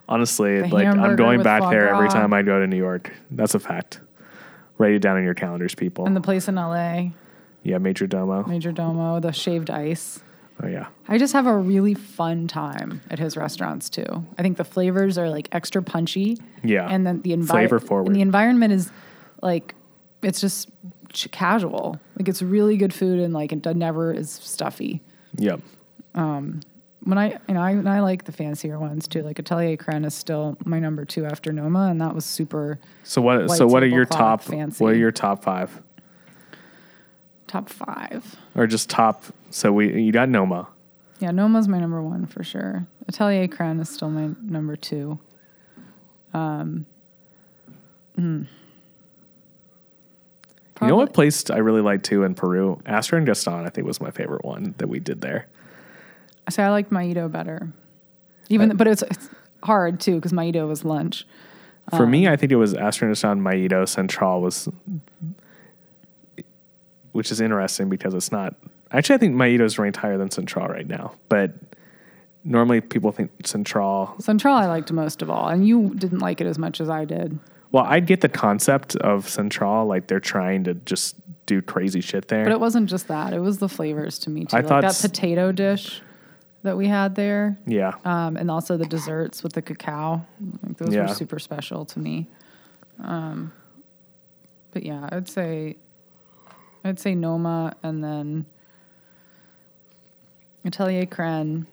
[0.08, 3.12] honestly The like I'm going back there every time I go to New York.
[3.32, 4.00] That's a fact.
[4.78, 6.06] Write it down in your calendars, people.
[6.06, 7.10] and the place in LA,
[7.64, 8.44] yeah, Major Domo.
[8.48, 10.22] Major Domo, the shaved ice.
[10.62, 10.88] Oh yeah.
[11.08, 14.26] I just have a really fun time at his restaurants too.
[14.38, 16.38] I think the flavors are like extra punchy.
[16.64, 16.88] Yeah.
[16.90, 18.92] And then the Flavor environment the environment is
[19.42, 19.74] like
[20.22, 20.70] it's just
[21.14, 22.00] ch- casual.
[22.18, 25.02] Like it's really good food and like it never is stuffy.
[25.38, 25.62] Yep.
[27.06, 29.24] When I and I and I like the fancier ones too.
[29.24, 33.22] Like Atelier Crenn is still my number two after Noma, and that was super So
[33.22, 34.82] what so what are your top fancy.
[34.84, 35.82] what are your top 5
[37.48, 38.36] top five.
[38.56, 40.68] or just top so we you got Noma.
[41.20, 42.86] Yeah, Noma's my number one for sure.
[43.08, 45.20] Atelier Crenn is still my number two.
[46.34, 46.86] Um,
[50.84, 52.80] You know what place I really liked too in Peru?
[52.86, 55.48] Astrid and Gaston I think was my favorite one that we did there.
[56.50, 57.70] See, I liked Maido better.
[58.50, 59.30] Even, but it's, it's
[59.64, 61.26] hard too because Maido was lunch.
[61.90, 64.70] For Um, me, I think it was Astrid and Gaston, Maido, Central was
[67.12, 68.56] which is interesting because it's not
[68.92, 71.14] actually I think Maido is ranked higher than Central right now.
[71.30, 71.52] But
[72.44, 76.48] normally people think Central Central I liked most of all, and you didn't like it
[76.48, 77.40] as much as I did.
[77.74, 81.16] Well, I get the concept of Central, like they're trying to just
[81.48, 82.44] do crazy shit there.
[82.46, 84.56] But it wasn't just that; it was the flavors to me too.
[84.56, 86.02] I like thought that s- potato dish
[86.62, 90.24] that we had there, yeah, um, and also the desserts with the cacao.
[90.66, 91.08] Like, those Yeah.
[91.08, 92.28] were super special to me.
[93.04, 93.52] Um,
[94.72, 95.76] but yeah, I'd say,
[96.86, 98.46] I'd say Noma, and then
[100.64, 101.66] Atelier Crenn,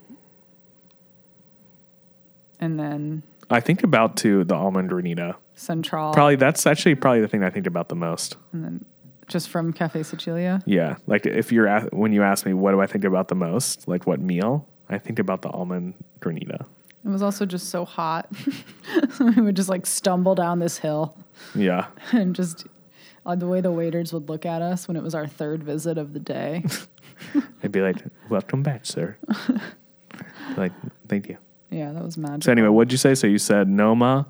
[2.59, 5.37] and then I think about too the almond granita.
[5.61, 8.37] Central, Probably that's actually probably the thing I think about the most.
[8.53, 8.85] and then
[9.29, 10.61] just from Cafe Sicilia.
[10.67, 13.35] Yeah, like if you're a- when you ask me what do I think about the
[13.37, 16.65] most, like what meal, I think about the almond granita.
[17.05, 18.29] It was also just so hot.
[19.21, 21.15] we would just like stumble down this hill
[21.55, 22.67] Yeah, and just
[23.27, 25.97] uh, the way the waiters would look at us when it was our third visit
[25.99, 26.65] of the day.
[27.63, 27.97] I'd be like,
[28.31, 29.17] "Welcome back, sir."
[30.57, 30.73] like,
[31.09, 31.37] thank you.
[31.71, 32.45] yeah, that was magic.
[32.45, 33.15] So anyway, what'd you say?
[33.15, 34.27] So you said Noma.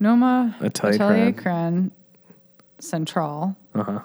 [0.00, 1.90] Noma, Atelier Atelier Crenn.
[2.78, 4.00] Central, Uh huh.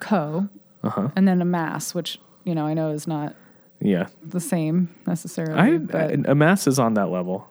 [0.00, 0.48] Ko,
[0.82, 1.08] Uh huh.
[1.14, 3.34] and then Amass, which you know I know is not
[3.80, 4.06] Yeah.
[4.26, 7.48] the same necessarily, I, but Amass is on that level.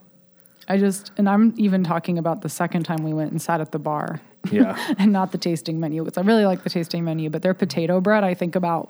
[0.68, 3.72] I just and I'm even talking about the second time we went and sat at
[3.72, 4.20] the bar
[4.52, 4.76] Yeah.
[4.98, 8.02] and not the tasting menu because I really like the tasting menu, but their potato
[8.02, 8.90] bread I think about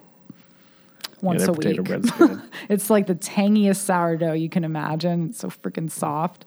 [1.22, 1.80] once yeah, a week.
[2.70, 5.28] It's like the tangiest sourdough you can imagine.
[5.32, 6.46] It's so freaking soft.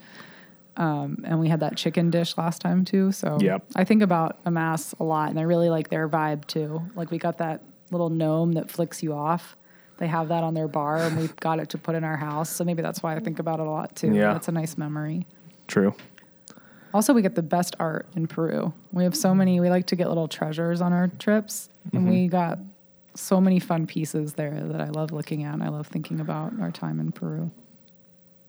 [0.81, 3.13] Um, and we had that chicken dish last time too.
[3.13, 3.65] So Yep.
[3.77, 6.81] I think about Amass a lot, and I really like their vibe too.
[6.97, 7.61] Like we got that
[7.91, 9.57] little gnome that flicks you off.
[9.99, 12.49] They have that on their bar, and we got it to put in our house.
[12.49, 14.15] So maybe that's why I think about it a lot too.
[14.15, 14.33] Yeah.
[14.33, 15.27] That's a nice memory.
[15.69, 15.95] True.
[16.95, 18.73] Also, we get the best art in Peru.
[18.91, 19.61] We have so many.
[19.61, 22.59] We like to get little treasures on our trips, and we got
[23.15, 25.53] so many fun pieces there that I love looking at.
[25.53, 27.51] And I love thinking about our time in Peru.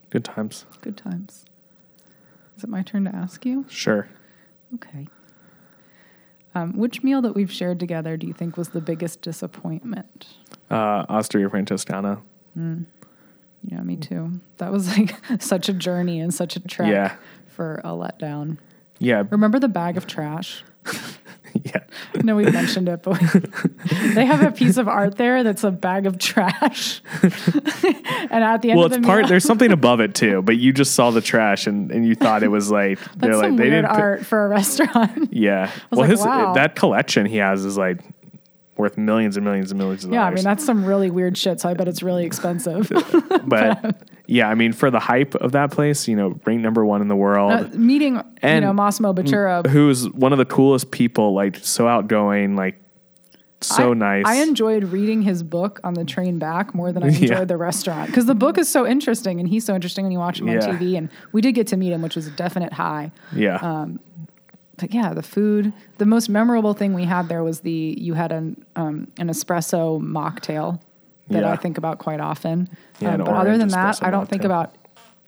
[0.10, 0.66] Good times.
[0.82, 1.46] Good times.
[2.62, 3.66] Is it my turn to ask you?
[3.70, 4.08] Sure.
[4.76, 5.08] Okay.
[6.54, 10.28] Um, which meal that we've shared together do you think was the biggest disappointment?
[10.70, 12.22] Uh, Osteria Francescana.
[12.56, 14.40] Yeah, me too.
[14.58, 17.16] That was like such a journey and such a trek Yeah.
[17.48, 18.60] for a letdown.
[19.00, 19.24] Yeah.
[19.32, 20.64] Remember the bag of trash?
[21.66, 21.81] Yeah.
[22.24, 23.28] I know we've mentioned it, but we,
[24.14, 27.02] they have a piece of art there that's a bag of trash.
[27.24, 29.22] and at the end Well, of it's the part.
[29.22, 32.16] meal, There's something above it too, but you just saw the trash and, and you
[32.16, 33.86] thought it was like they're like they didn't.
[33.86, 35.34] art for a restaurant.
[35.34, 35.72] Yeah.
[35.90, 36.54] Well, like, his wow.
[36.54, 38.02] that collection he has is like
[38.78, 40.22] worth millions and millions and millions of dollars.
[40.22, 41.60] yeah, I mean that's some really weird shit.
[41.62, 42.92] So I bet it's really expensive.
[43.46, 43.96] but um,
[44.32, 47.08] yeah, I mean for the hype of that place, you know, ranked number one in
[47.10, 47.52] the world.
[47.52, 52.56] Uh, meeting, you And- know, Massimo who's one of the coolest people, like so outgoing,
[52.56, 52.82] like
[53.60, 54.24] so I, nice.
[54.26, 57.44] I enjoyed reading his book on the train back more than I enjoyed Yeah.
[57.46, 60.40] the restaurant because the book is so interesting and he's so interesting when you watch
[60.40, 60.66] him Yeah.
[60.66, 60.98] on TV.
[60.98, 63.12] And we did get to meet him, which was a definite high.
[63.36, 64.00] yeah, um,
[64.78, 65.74] But yeah, the food.
[66.00, 70.02] The most memorable thing we had there was the you had an um, an espresso
[70.02, 70.80] mocktail
[71.32, 71.52] that Yeah.
[71.52, 72.70] I think about quite often.
[73.00, 74.76] Yeah, Um, but other than that, I don't think about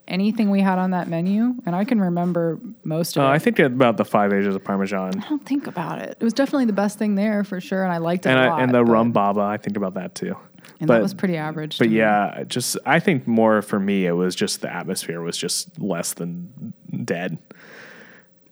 [0.08, 3.30] anything we had on that menu, and I can remember most of Uh, it.
[3.32, 6.18] I think about the five ages of Parmesan I don't think about it.
[6.20, 8.44] It was definitely the best thing there for sure, and I liked it and a
[8.44, 8.62] I, lot.
[8.62, 9.42] and the rum baba.
[9.42, 10.36] I think about that too.
[10.80, 11.78] and but that was pretty average.
[11.78, 11.98] but to me.
[11.98, 16.14] yeah, just I think more for me, it was just the atmosphere was just less
[16.14, 16.74] than
[17.06, 17.38] dead.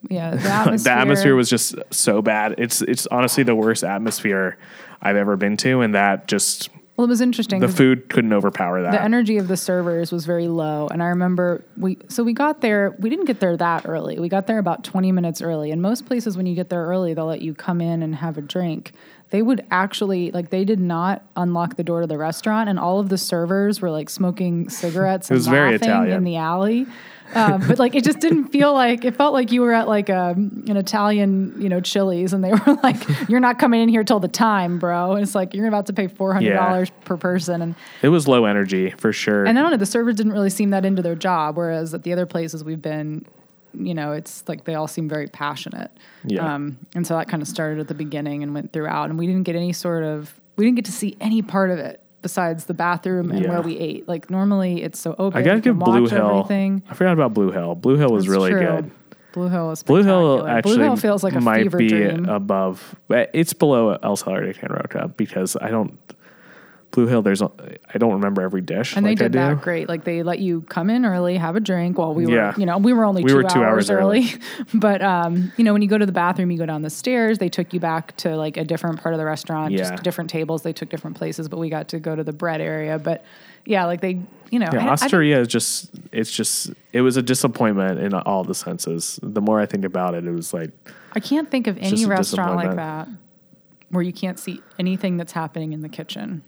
[0.10, 0.94] yeah, the atmosphere.
[0.94, 2.56] the atmosphere was just so bad.
[2.60, 4.58] It's it's honestly the worst atmosphere
[5.02, 6.70] I've ever been to, and that just
[7.02, 7.60] well, it was interesting.
[7.62, 8.92] The food couldn't overpower that.
[8.92, 12.62] the energy of the servers was very low and i remember we so we got
[12.62, 15.82] there we didn't get there that early we got there about 20 minutes early and
[15.82, 18.42] most places when you get there early they'll let you come in and have a
[18.42, 18.92] drink
[19.32, 23.00] they would actually like they did not unlock the door to the restaurant and all
[23.00, 26.18] of the servers were like smoking cigarettes It was and very Italian.
[26.18, 26.86] in the alley
[27.34, 30.10] um, but like it just didn't feel like it felt like you were at like
[30.10, 32.98] a, an Italian, you know, Chili's, and they were like,
[33.30, 35.94] "You're not coming in here till the time, bro." And it's like you're about to
[35.94, 39.46] pay four hundred dollars per person, and it was low energy for sure.
[39.46, 42.04] and I don't know, the servers didn't really seem that into their job, whereas at
[42.04, 43.26] the other places we've been,
[43.74, 45.92] you know, it's like they all seem very passionate.
[46.24, 46.54] Yeah.
[46.54, 49.28] Um, and so that kind of started at the beginning and went throughout, and we
[49.28, 52.66] didn't get any sort of, we didn't get to see any part of it besides
[52.66, 53.50] the bathroom and Yeah.
[53.50, 54.08] where we ate.
[54.08, 55.40] Like normally it's so open.
[55.40, 56.30] I gotta give Blue Hill.
[56.30, 56.84] everything.
[56.90, 57.76] I forgot about Blue Hill.
[57.76, 58.60] Blue Hill was really true.
[58.60, 58.92] good.
[59.34, 62.28] Blue Hill is Blue Hill actually Blue Hill feels like a might be dream.
[62.28, 62.96] above.
[63.12, 65.98] Eh, it's below El Celler de Can Roca uh, because I don't.
[66.92, 67.50] Blue Hill, there's a,
[67.94, 68.96] I don't remember every dish.
[68.96, 69.88] And like they did that great.
[69.88, 72.54] Like they let you come in early, have a drink while we were, Yeah.
[72.58, 74.20] you know, we were only We two, were two hours, hours early.
[74.20, 74.34] early.
[74.74, 77.38] but, um, you know, when you go to the bathroom, you go down the stairs,
[77.38, 79.90] they took you back to like a different part of the restaurant, Yeah.
[79.90, 80.64] just different tables.
[80.64, 83.00] They took different places, but we got to go to the bread area.
[83.00, 83.24] But
[83.66, 84.20] yeah, like they,
[84.50, 88.44] you know, Yeah, I- I is just it's just it was a disappointment in all
[88.44, 89.20] the senses.
[89.24, 90.72] The more I think about it, it was like
[91.14, 93.08] I can't think of any restaurant like that
[93.92, 96.44] where you can't see anything that's happening in the kitchen.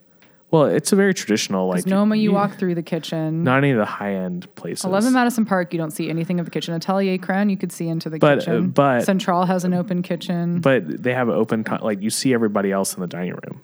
[0.54, 3.44] Well, it's a very traditional like Noma, you walk through the kitchen.
[3.44, 4.86] not any of the high end places.
[4.86, 6.76] 11 Madison Park, you don't see anything of the kitchen.
[6.76, 8.70] Atelier Crenn, you could see into the But, uh, kitchen.
[8.70, 10.60] but- Central has an open kitchen.
[10.62, 13.62] but they have an open like you see everybody else in the dining room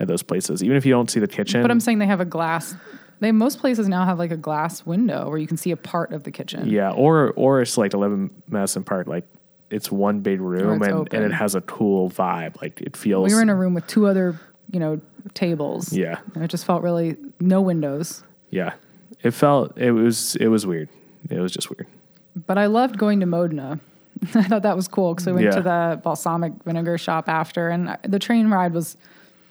[0.00, 1.62] at those places, even if you don't see the kitchen.
[1.62, 2.74] But I'm saying they have a glass.
[3.20, 6.12] They most places now have like a glass window where you can see a part
[6.12, 6.66] of the kitchen.
[6.68, 9.28] yeah, or or it's like Eleven Madison Park, like
[9.70, 11.22] it's one big room and, open.
[11.22, 12.60] and it has a cool vibe.
[12.60, 13.28] Like it feels.
[13.28, 14.34] We were in a room with two other,
[14.72, 15.00] you know,
[15.34, 15.92] tables.
[15.92, 18.22] yeah, And it just felt really no windows.
[18.50, 18.74] yeah.
[19.22, 20.88] It felt it was it was weird.
[21.30, 21.86] It was just weird.
[22.34, 23.78] But I loved going to Modena.
[24.34, 25.50] I thought that was cool because we went Yeah.
[25.52, 28.96] to the balsamic vinegar shop after, and the train ride was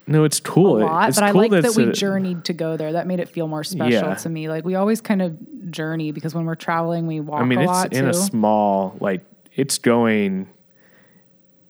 [0.07, 0.79] No, it's cool.
[0.79, 1.07] a lot.
[1.09, 2.91] It's but I like that we a- journeyed to go there.
[2.91, 4.15] That made it feel more special Yeah.
[4.15, 4.49] to me.
[4.49, 5.37] Like we always kind of
[5.71, 8.09] journey because when we're traveling, we walk I mean, a it's lot in too.
[8.09, 9.23] a small like
[9.55, 10.49] it's going.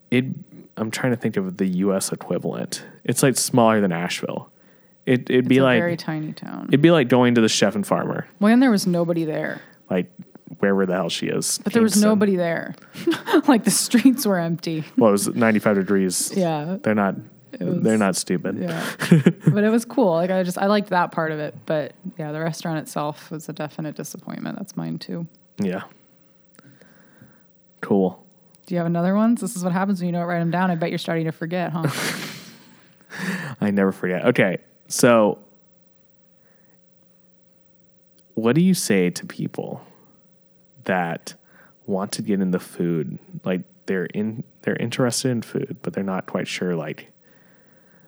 [0.09, 0.25] It.
[0.77, 2.11] I'm trying to think of the U.S.
[2.11, 2.83] equivalent.
[3.03, 4.49] It's like smaller than Asheville.
[5.05, 6.65] It it'd be it's a like very tiny town.
[6.67, 9.59] it'd be like going to the Chef and Farmer, when there was nobody there.
[9.89, 10.11] like
[10.59, 11.59] wherever the hell she is.
[11.63, 12.09] But there was Kinston.
[12.09, 12.75] nobody there.
[13.47, 14.83] like the streets were empty.
[14.97, 16.31] Well, it was 95 degrees.
[16.35, 16.77] Yeah.
[16.83, 17.15] They're not.
[17.59, 18.59] was- they're not stupid.
[18.59, 18.85] Yeah.
[19.47, 20.11] but it was cool.
[20.13, 21.55] Like I just I liked that part of it.
[21.65, 24.57] But yeah, the restaurant itself was a definite disappointment.
[24.57, 25.25] That's mine too.
[25.57, 25.83] Yeah.
[27.81, 28.23] Cool.
[28.67, 29.35] Do you have another one?
[29.35, 30.69] This is what happens when you don't write them down.
[30.69, 31.89] I bet you're starting to forget, huh?
[33.61, 34.25] I never forget.
[34.25, 34.57] Okay,
[34.87, 35.37] so
[38.33, 39.85] what do you say to people
[40.85, 41.35] that
[41.85, 43.19] want to get in the food?
[43.45, 46.75] Like they're in, they're interested in food, but they're not quite sure.
[46.75, 47.07] Like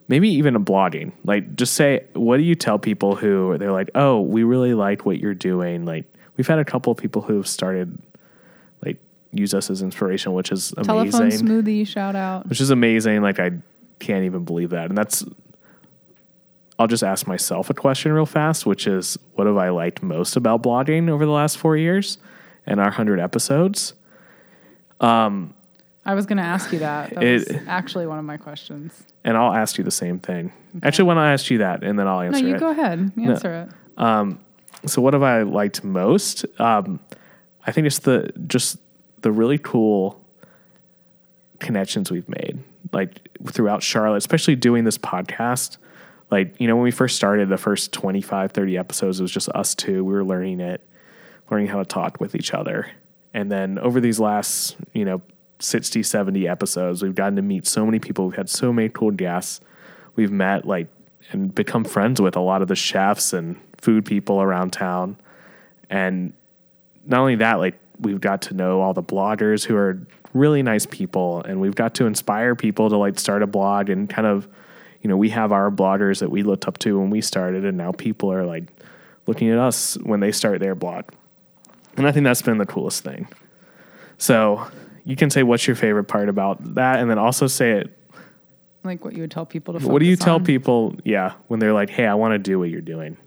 [0.08, 1.12] maybe even a blogging.
[1.24, 5.06] Like just say, what do you tell people who they're like, oh, we really like
[5.06, 5.86] what you're doing.
[5.86, 7.98] Like we've had a couple of people who have started,
[8.84, 8.98] like
[9.32, 12.48] use us as inspiration, which is amazing Telephone smoothie shout out.
[12.50, 13.22] which is amazing.
[13.22, 13.52] Like I
[14.00, 14.90] can't even believe that.
[14.90, 15.24] And that's
[16.80, 20.36] I'll just ask myself a question real fast, which is what have I liked most
[20.36, 22.18] about blogging over the last four years
[22.66, 23.94] and our hundred episodes?
[26.06, 27.14] I was going to ask you that.
[27.14, 29.04] That It- was actually one of my questions.
[29.24, 30.52] And I'll ask you the same thing.
[30.82, 32.42] Actually, when I ask you that, and then I'll answer it?
[32.42, 32.60] No, you it.
[32.60, 33.12] go ahead.
[33.22, 34.90] Answer it.
[34.90, 36.46] so what have I liked most?
[36.60, 37.00] Um,
[37.66, 38.78] I think it's the just
[39.22, 40.20] the really cool
[41.60, 42.60] connections we've made,
[42.92, 45.78] like throughout Charlotte, especially doing this podcast.
[46.34, 49.50] Like, you know, when we first started the first 25, 30 episodes, it was just
[49.50, 50.04] us two.
[50.04, 50.82] We were learning it,
[51.52, 52.90] learning how to talk with each other.
[53.36, 55.22] And then over these last, you know,
[55.60, 58.26] 60, 70 episodes, we've gotten to meet so many people.
[58.26, 59.62] We've had so many cool guests.
[60.16, 60.88] We've met like
[61.30, 65.18] and become friends with a lot of the chefs and food people around town.
[65.88, 66.34] And
[67.06, 70.00] not only that, like we've got to know all the bloggers who are
[70.34, 74.10] really nice people and we've got to inspire people to like start a blog and
[74.10, 74.48] kind of
[75.04, 77.78] you know we have our bloggers that we looked up to when we started and
[77.78, 78.64] now people are like
[79.28, 81.04] looking at us when they start their blog
[81.98, 83.28] and i think that's been the coolest thing
[84.18, 84.66] so
[85.06, 87.98] you can say what's your favorite part about that and then also say it
[88.84, 90.46] Like what you would tell people to what do you tell on.
[90.46, 93.18] people yeah when they're like hey i want to do what you're doing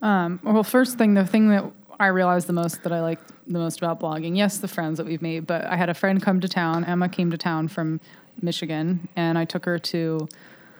[0.00, 1.64] um, Well, first thing, the thing that
[1.98, 5.06] I realized the most that I liked the most about blogging, yes, the friends that
[5.06, 6.84] we've made, but I had a friend come to town.
[6.84, 8.00] Emma came to town from
[8.40, 10.28] Michigan, and I took her to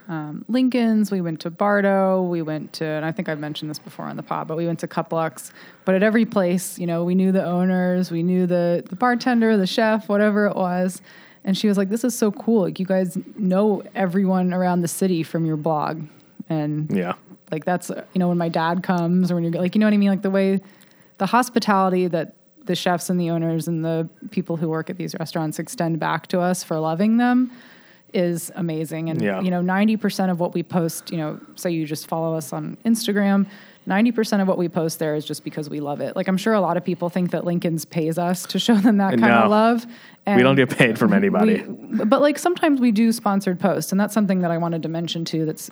[0.09, 1.11] um, Lincoln's.
[1.11, 2.23] We went to Bardo.
[2.23, 4.67] We went to, and I think I've mentioned this before on the pod, but we
[4.67, 5.53] went to Cuplux.
[5.85, 9.57] But at every place, you know, we knew the owners, we knew the the bartender,
[9.57, 11.01] the chef, whatever it was.
[11.45, 12.63] And she was like, "This is so cool!
[12.63, 16.03] Like you guys know everyone around the city from your blog."
[16.51, 17.15] And yeah
[17.51, 19.95] like that's you know when my dad comes or when you're like you know what
[19.95, 20.61] I mean like the way
[21.19, 22.35] the hospitality that
[22.65, 26.27] the chefs and the owners and the people who work at these restaurants extend back
[26.29, 27.51] to us for loving them
[28.15, 29.41] is amazing and Yeah.
[29.41, 32.77] you know 90% of what we post you know say you just follow us on
[32.85, 33.47] Instagram
[33.87, 36.55] 90% of what we post there is just because we love it like I'm sure
[36.55, 39.41] a lot of people think that Lincoln's pays us to show them that kind No.
[39.45, 39.87] of love
[40.27, 44.01] we don't get paid from anybody we- but like sometimes we do sponsored posts, and
[44.01, 45.47] that's something that I wanted to mention too.
[45.47, 45.71] That's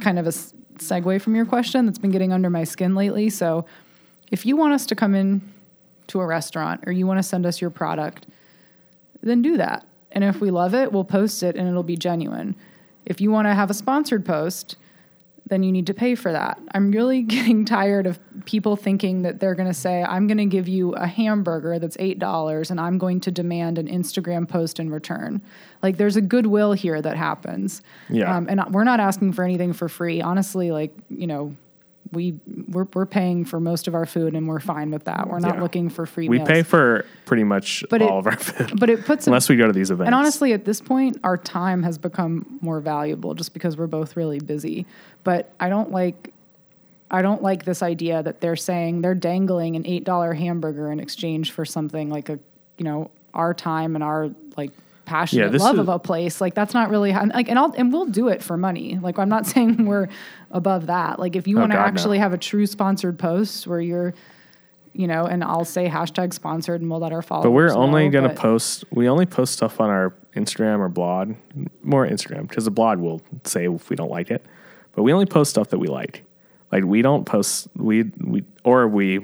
[0.00, 3.30] kind of a segue from your question that's been getting under my skin lately.
[3.30, 3.64] So,
[4.32, 5.42] if you want us to come in
[6.08, 8.26] to a restaurant or you want to send us your product,
[9.22, 9.86] then do that.
[10.14, 12.56] And if we love it, we'll post it and it'll be genuine.
[13.04, 14.76] If you want to have a sponsored post,
[15.46, 16.58] then you need to pay for that.
[16.72, 20.46] I'm really getting tired of people thinking that they're going to say, I'm going to
[20.46, 24.90] give you a hamburger that's $8 and I'm going to demand an Instagram post in
[24.90, 25.42] return.
[25.82, 27.82] Like, there's a goodwill here that happens.
[28.08, 28.34] Yeah.
[28.34, 30.22] Um, and we're not asking for anything for free.
[30.22, 31.54] Honestly, like, you know,
[32.14, 32.34] we
[32.68, 35.28] we're, we're paying for most of our food and we're fine with that.
[35.28, 35.62] We're not Yeah.
[35.62, 36.48] looking for free We meals.
[36.48, 39.48] pay for pretty much But all it- of our food, but it puts a unless
[39.48, 40.06] we go to these events.
[40.06, 44.16] and honestly, at this point, our time has become more valuable just because we're both
[44.16, 44.86] really busy.
[45.24, 46.32] But I don't like
[47.10, 51.00] I don't like this idea that they're saying they're dangling an eight dollar hamburger in
[51.00, 52.38] exchange for something like a
[52.78, 54.70] you know our time and our like
[55.04, 56.40] passionate this love is- of a place.
[56.40, 58.98] Like that's not really how, like and I'll and we'll do it for money.
[59.00, 60.08] Like I'm not saying we're
[60.54, 61.18] above that.
[61.18, 61.88] Like if you Oh, want to God, no.
[61.88, 64.14] actually have a true sponsored post where you're
[64.96, 68.04] you know, and I'll say hashtag sponsored and we'll let our followers But we're only
[68.04, 68.84] know, going to but- post.
[68.92, 71.34] We only post stuff on our Instagram or blog,
[71.82, 74.46] more Instagram because the blog will say if we don't like it.
[74.94, 76.22] But we only post stuff that we like.
[76.70, 79.20] Like we don't post we we or we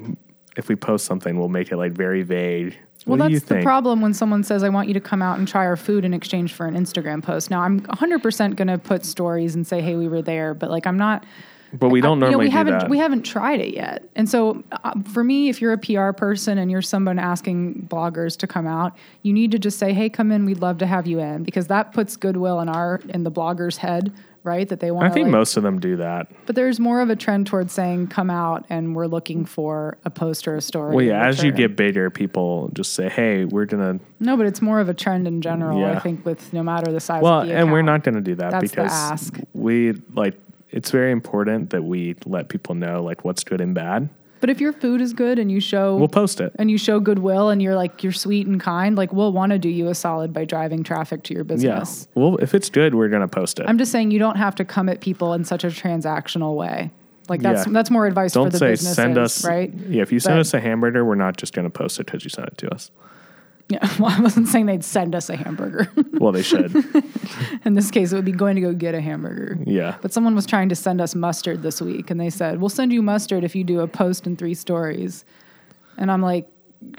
[0.57, 2.77] if we post something, we'll make it like very vague.
[3.07, 5.49] Well, what that's the problem when someone says, I want you to come out and
[5.49, 7.51] try our food in exchange for an Instagram post.
[7.51, 10.87] Now, I'm 100% going to put stories and say, hey, we were there, but like,
[10.87, 11.25] I'm not.
[11.73, 12.91] But we don't I- you know, normally we do haven't that.
[12.91, 16.59] we haven't tried it yet, and so uh, for me, if you're a PR person
[16.59, 20.33] and you're someone asking bloggers to come out, you need to just say, "Hey, come
[20.33, 20.45] in.
[20.47, 23.77] We'd love to have you in," because that puts goodwill in our in the blogger's
[23.77, 24.13] head,
[24.43, 24.69] right?
[24.69, 25.07] That they want.
[25.07, 26.29] To I think like, most of them do that.
[26.47, 30.11] but there's more of a trend towards saying, "Come out," and we're looking for a
[30.11, 30.95] post or a story.
[30.95, 34.63] Well, yeah, as you get bigger, people just say, "Hey, we're gonna." No, but it's
[34.63, 35.85] more of a trend in general.
[35.85, 37.23] I think with no matter the size.
[37.23, 40.35] Well, of the and we're not going to do that because we like.
[40.73, 44.09] It's very important that we let people know like what's good and bad.
[44.41, 46.53] But if your food is good and you show We'll post it.
[46.57, 49.59] and you show goodwill and you're like you're sweet and kind, like we'll want to
[49.59, 51.55] do you a solid by driving traffic to your Yeah.
[51.55, 52.09] business.
[52.15, 53.67] Well, if it's good, we're going to post it.
[53.69, 56.91] I'm just saying you don't have to come at people in such a transactional way.
[57.29, 57.73] Like that's Yeah.
[57.73, 59.73] that's more advice for Don't the say businesses, send us right?
[59.89, 62.07] Yeah, if you send But- us a hamburger, we're not just going to post it
[62.07, 62.91] because you sent it to us.
[63.71, 63.89] Yeah.
[64.01, 65.91] Well, I wasn't saying they'd send us a hamburger.
[66.21, 66.75] Well, they should.
[67.65, 69.57] in this case, it would be going to go get a hamburger.
[69.65, 69.97] yeah.
[70.03, 72.93] But someone was trying to send us mustard this week, and they said, "We'll send
[72.93, 75.25] you mustard if you do a post in three stories."
[75.97, 76.47] And I'm like,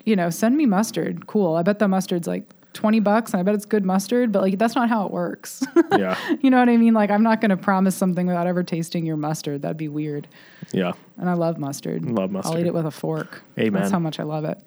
[0.05, 1.27] you know, send me mustard.
[1.27, 1.55] Cool.
[1.55, 4.31] I bet the mustard's like twenty bucks, and I bet it's good mustard.
[4.31, 5.63] But like, that's not how it works.
[5.91, 6.17] Yeah.
[6.41, 6.95] you know what I mean?
[6.95, 9.61] Like, I'm not going to promise something without ever tasting your mustard.
[9.61, 10.27] That'd be weird.
[10.71, 10.93] Yeah.
[11.17, 12.05] And I love mustard.
[12.09, 12.55] Love mustard.
[12.55, 13.43] I'll eat it with a fork.
[13.59, 13.73] Amen.
[13.81, 14.59] That's how much I love it.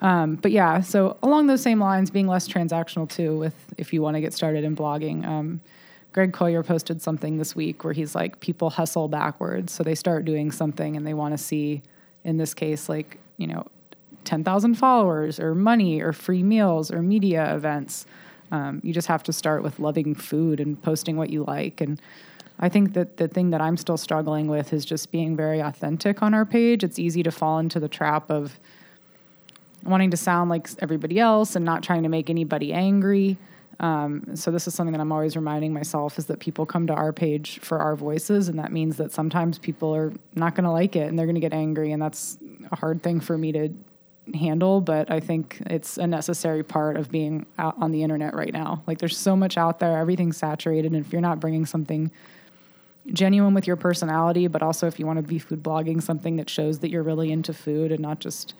[0.00, 4.00] Um, but yeah, so along those same lines, being less transactional too, with if you
[4.02, 5.26] want to get started in blogging.
[5.26, 5.60] Um,
[6.12, 9.72] Greg Collier posted something this week where he's like, people hustle backwards.
[9.72, 11.82] So they start doing something and they want to see,
[12.24, 13.66] in this case, like, you know,
[14.24, 18.06] 10,000 followers or money or free meals or media events.
[18.50, 21.80] Um, you just have to start with loving food and posting what you like.
[21.80, 22.00] And
[22.58, 26.22] I think that the thing that I'm still struggling with is just being very authentic
[26.22, 26.82] on our page.
[26.82, 28.58] It's easy to fall into the trap of
[29.84, 33.38] wanting to sound like everybody else and not trying to make anybody angry.
[33.80, 36.92] Um, so this is something that I'm always reminding myself is that people come to
[36.92, 40.70] our page for our voices, and that means that sometimes people are not going to
[40.70, 42.36] like it and they're going to get angry, and that's
[42.70, 43.70] a hard thing for me to
[44.34, 44.82] handle.
[44.82, 48.82] But I think it's a necessary part of being out on the internet right now.
[48.86, 52.10] Like there's so much out there, everything's saturated, and if you're not bringing something
[53.14, 56.50] genuine with your personality, but also if you want to be food blogging something that
[56.50, 58.52] shows that you're really into food and not just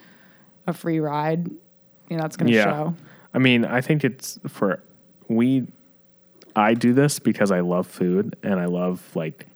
[0.66, 1.48] a free ride,
[2.08, 2.64] you know, that's going to Yeah.
[2.64, 2.94] show.
[3.32, 4.82] I mean, I think it's for
[5.28, 5.66] we.
[6.56, 9.46] I do this because I love food and I love like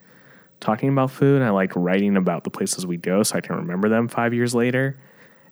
[0.60, 1.42] talking about food.
[1.42, 4.54] I like writing about the places we go so I can remember them five years
[4.54, 4.96] later.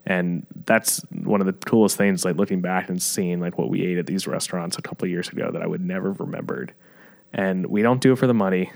[0.06, 3.84] And that's one of the coolest things, like looking back and seeing like what we
[3.84, 6.72] ate at these restaurants a couple of years ago that I would never have remembered.
[7.32, 8.70] And we don't do it for the money.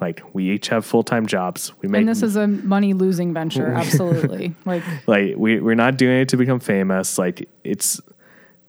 [0.00, 1.72] Like we each have full time jobs.
[1.82, 4.54] We make And this is a money losing venture, absolutely.
[4.64, 8.00] like like we we're not doing it to become famous like it's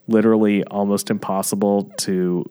[0.08, 2.50] literally almost impossible to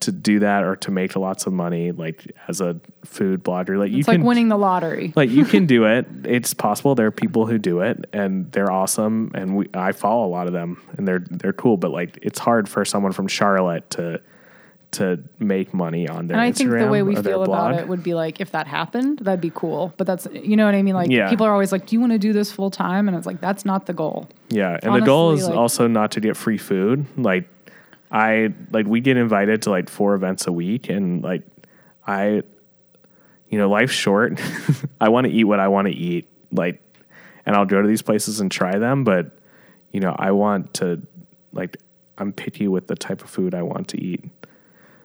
[0.00, 3.90] to do that or to make lots of money like as a food blogger like
[3.90, 5.12] you it's can like winning the lottery.
[5.14, 8.70] like you can do it it's possible there are people who do it and they're
[8.70, 12.18] awesome and we I follow a lot of them and they're they're cool but like
[12.22, 14.20] it's hard for someone from Charlotte to
[14.94, 17.86] to make money on their and I Instagram think the way we feel about it
[17.88, 19.92] would be like if that happened, that'd be cool.
[19.96, 20.94] But that's you know what I mean.
[20.94, 21.28] Like Yeah.
[21.30, 23.40] people are always like, "Do you want to do this full time?" And it's like
[23.40, 24.28] that's not the goal.
[24.48, 27.06] Yeah, and the goal is like- also not to get free food.
[27.16, 27.48] Like
[28.10, 31.42] I like we get invited to like four events a week and like
[32.06, 32.42] I
[33.48, 34.40] you know, life's short.
[35.00, 36.28] I want to eat what I want to eat.
[36.50, 36.80] Like
[37.46, 39.30] and I'll go to these places and try them, but
[39.92, 41.02] you know, I want to
[41.52, 41.76] like
[42.16, 44.24] I'm picky with the type of food I want to eat.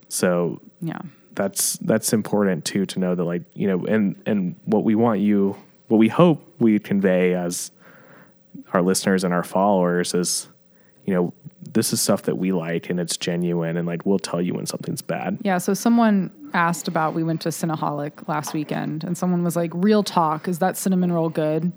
[0.10, 1.00] So Yeah.
[1.36, 5.22] that's that's important too to know that like you know and and what we want
[5.22, 5.56] you
[5.88, 7.72] what we hope we convey as
[8.74, 10.50] our listeners and our followers is
[11.06, 11.34] you know
[11.74, 14.66] this is stuff that we like and it's genuine and like we'll tell you when
[14.66, 19.44] something's bad Yeah, so someone asked about we went to Cinnaholic last weekend and someone
[19.44, 21.72] was like, Real talk, is that cinnamon roll good?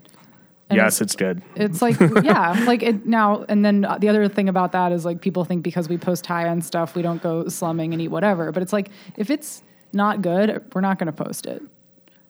[0.69, 3.45] And yes it's good It's like, yeah, like it now.
[3.49, 6.47] And then the other thing about that is like people think because we post high
[6.47, 8.51] end stuff, we don't go slumming and eat whatever.
[8.51, 9.61] But it's like, if it's
[9.91, 11.61] not good, we're not going to post it.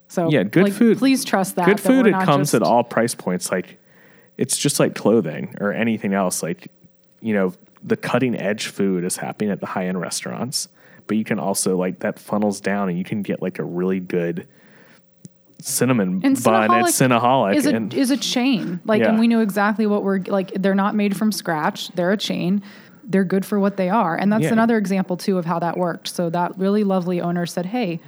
[0.08, 1.66] So, Yeah, good like, food- Please trust that.
[1.66, 3.78] good that food it comes just- at all price points like
[4.36, 6.70] it's just like clothing or anything else like
[7.20, 10.68] you know the cutting edge food is happening at the high end restaurants
[11.06, 14.00] but you can also like that funnels down and you can get like a really
[14.00, 14.46] good
[15.60, 18.80] cinnamon And bun at Cinnaholic Is a, and is a chain.
[18.84, 19.10] Like, Yeah.
[19.10, 20.52] and we know exactly what we're like.
[20.54, 21.88] They're not made from scratch.
[21.94, 22.62] They're a chain.
[23.02, 24.16] They're good for what they are.
[24.16, 24.52] And that's Yeah.
[24.52, 26.08] another example, too, of how that worked.
[26.08, 28.00] So, that really lovely owner said, Hey,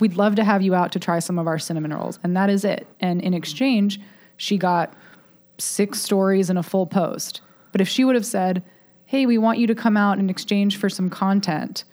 [0.00, 2.18] we'd love to have you out to try some of our cinnamon rolls.
[2.24, 2.86] And that is it.
[3.00, 4.00] And in exchange,
[4.36, 4.92] she got
[5.58, 7.40] six stories and a full post.
[7.72, 8.62] But if she would have said,
[9.04, 11.84] Hey, we want you to come out in exchange for some content,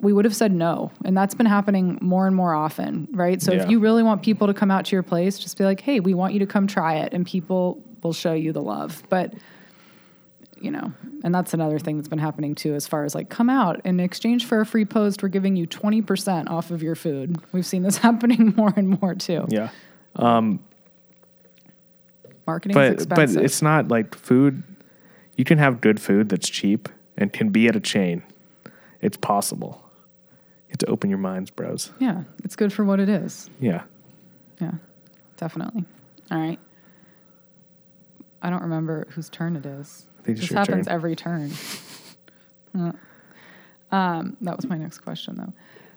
[0.00, 0.90] we would have said no.
[1.04, 3.40] And that's been happening more and more often, right?
[3.40, 3.62] So Yeah.
[3.62, 6.00] if you really want people to come out to your place, just be like, Hey,
[6.00, 7.12] we want you to come try it.
[7.14, 9.02] And people will show you the love.
[9.08, 9.32] But,
[10.60, 10.92] you know,
[11.22, 13.98] and that's another thing that's been happening too, as far as like, come out in
[13.98, 17.38] exchange for a free post, we're giving you 20% off of your food.
[17.52, 19.46] We've seen this happening more and more too.
[19.48, 19.70] yeah
[20.16, 20.60] Um,
[22.46, 23.36] Marketing is but expensive.
[23.36, 24.62] but it's not like food
[25.36, 28.22] you can have good food that's cheap and can be at a chain
[29.00, 29.80] it's possible
[30.74, 33.48] have to open your minds bros yeah, it's good for what it is.
[33.60, 33.82] yeah
[34.60, 34.72] Yeah,
[35.36, 35.84] definitely.
[36.30, 36.58] All right.
[38.42, 40.06] I don't remember whose turn it is.
[40.18, 40.94] I think This happens turn.
[40.94, 41.50] every turn.
[43.92, 45.52] Um, that was my next question, though.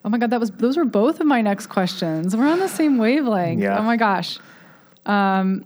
[0.06, 2.36] Oh my god, that was those were both of my next questions.
[2.36, 3.62] We're on the same wavelength.
[3.62, 3.80] Yeah.
[3.80, 4.38] Oh my gosh.
[5.06, 5.66] Um,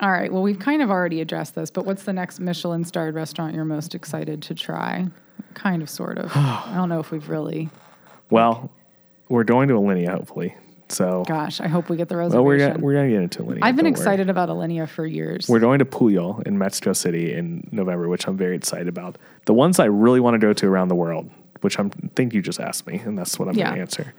[0.00, 0.30] all right.
[0.32, 3.64] Well, we've kind of already addressed this, but what's the next Michelin starred restaurant you're
[3.64, 5.06] most excited to try?
[5.54, 6.30] Kind of, sort of.
[6.34, 7.70] I don't know if we've really.
[8.30, 8.70] Well,
[9.28, 10.54] we're going to Alinea hopefully.
[10.90, 12.44] So, Gosh, I hope we get the well, reservation.
[12.44, 13.58] we're gonna, we're gonna get into Alinea.
[13.62, 14.00] I've been don't worry.
[14.02, 15.48] excited about Alinea for years.
[15.48, 19.16] We're going to Pujol in Mexico City in November, which I'm very excited about.
[19.46, 21.30] The ones I really want to go to around the world,
[21.62, 23.64] which I'm think you just asked me, and that's what I'm Yeah.
[23.66, 24.14] going to answer.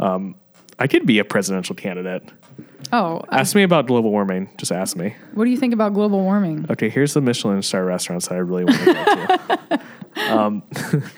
[0.00, 0.34] Um,
[0.78, 2.22] I could be a presidential candidate.
[2.92, 4.48] oh, Ask me about global warming.
[4.58, 5.14] Just ask me.
[5.34, 6.66] what do you think about global warming?
[6.70, 8.84] Okay, here's the Michelin star restaurants that I really want to
[9.70, 9.82] go to.
[10.30, 10.62] um,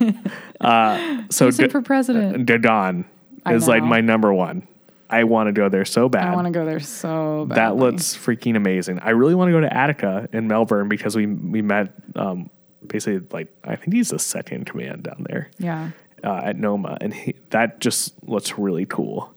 [0.60, 2.46] uh, so D- for president.
[2.46, 3.04] Gaggan
[3.50, 4.66] is like my number one.
[5.10, 6.28] I want to go there so bad.
[6.28, 7.56] I want to go there so bad.
[7.56, 8.98] that looks freaking amazing.
[8.98, 12.50] I really want to go to Attica in Melbourne because we we met um,
[12.86, 15.90] basically like I think he's the second command down there Yeah.
[16.22, 19.32] uh, at Noma, and he, that just looks really cool.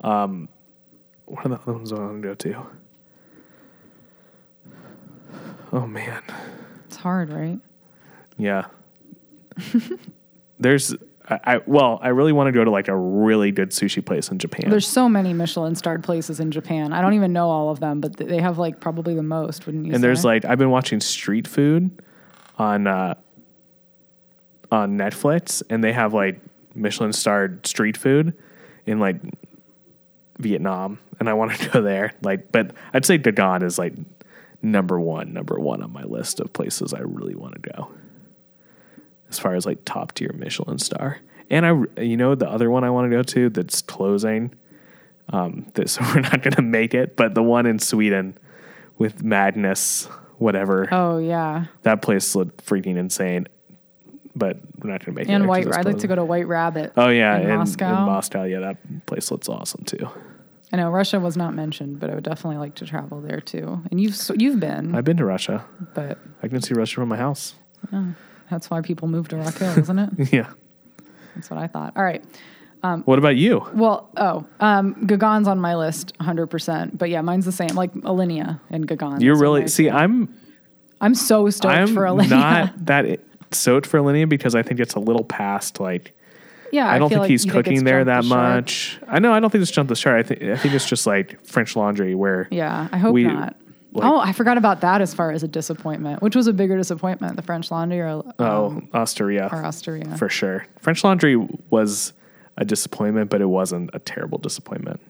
[0.00, 0.48] Um,
[1.26, 2.66] what are the other ones I want to go to?
[5.72, 6.22] Oh man,
[6.86, 7.58] It's hard, right?
[8.36, 8.66] yeah.
[10.58, 10.94] There's
[11.28, 14.28] I, I well, I really want to go to like a really good sushi place
[14.28, 14.70] in Japan.
[14.70, 16.92] There's so many Michelin starred places in Japan.
[16.92, 19.86] I don't even know all of them, but they have like probably the most, wouldn't
[19.86, 22.02] you and there's like I've been watching street food
[22.58, 23.14] on uh,
[24.70, 26.40] on Netflix, and they have like
[26.74, 28.34] Michelin starred street food
[28.86, 29.16] in like
[30.38, 32.12] Vietnam, and I want to go there.
[32.22, 33.94] Like, but I'd say Gaggan is like
[34.62, 37.90] number one, number one on my list of places I really want to go.
[39.34, 41.18] As far as like top tier Michelin star,
[41.50, 44.54] and I, you know, the other one I want to go to that's closing.
[45.30, 48.38] Um, that so we're not going to make it, but the one in Sweden
[48.96, 50.04] with Magnus,
[50.38, 50.88] whatever.
[50.92, 53.48] Oh yeah, That place looked freaking insane,
[54.36, 55.32] but we're not going to make it.
[55.32, 55.66] and White.
[55.74, 56.92] I'd like to go to White Rabbit.
[56.96, 57.88] Oh yeah, in in Moscow.
[57.98, 60.08] In Moscow, yeah, that place looks awesome too.
[60.72, 63.82] I know Russia was not mentioned, but I would definitely like to travel there too.
[63.90, 65.64] And you've you've been, I've been to Russia.
[65.92, 67.54] but I can see Russia from my house.
[68.54, 70.10] That's why people move to Rock Hill, isn't it?
[70.32, 70.48] yeah.
[71.34, 71.92] That's what I thought.
[71.96, 72.24] All right.
[73.04, 73.66] What about you?
[73.74, 76.96] Well, oh, um, Gaggan's on my list 100%.
[76.96, 77.70] But yeah, mine's the same.
[77.70, 79.20] Like Alinea and Gagan.
[79.22, 79.90] You're really see.
[79.90, 80.32] I'm
[81.00, 82.30] I'm so stoked I'm for Alinea.
[82.30, 86.14] not that stoked for Alinea because I think it's a little past like.
[86.70, 89.00] yeah, I don't feel think like he's you think cooking there that the much.
[89.08, 89.32] I know.
[89.32, 90.20] I don't think it's jumped the shark.
[90.20, 93.56] I think I think it's just like French Laundry where Yeah, I hope We- not.
[93.94, 96.20] Like- oh, I forgot about that as far as a disappointment.
[96.20, 100.16] Which was a bigger disappointment, the French Laundry or, um, oh Osteria or Osteria?
[100.16, 100.66] for sure.
[100.80, 101.36] French Laundry
[101.70, 102.12] was
[102.56, 105.00] a disappointment, but it wasn't a terrible disappointment.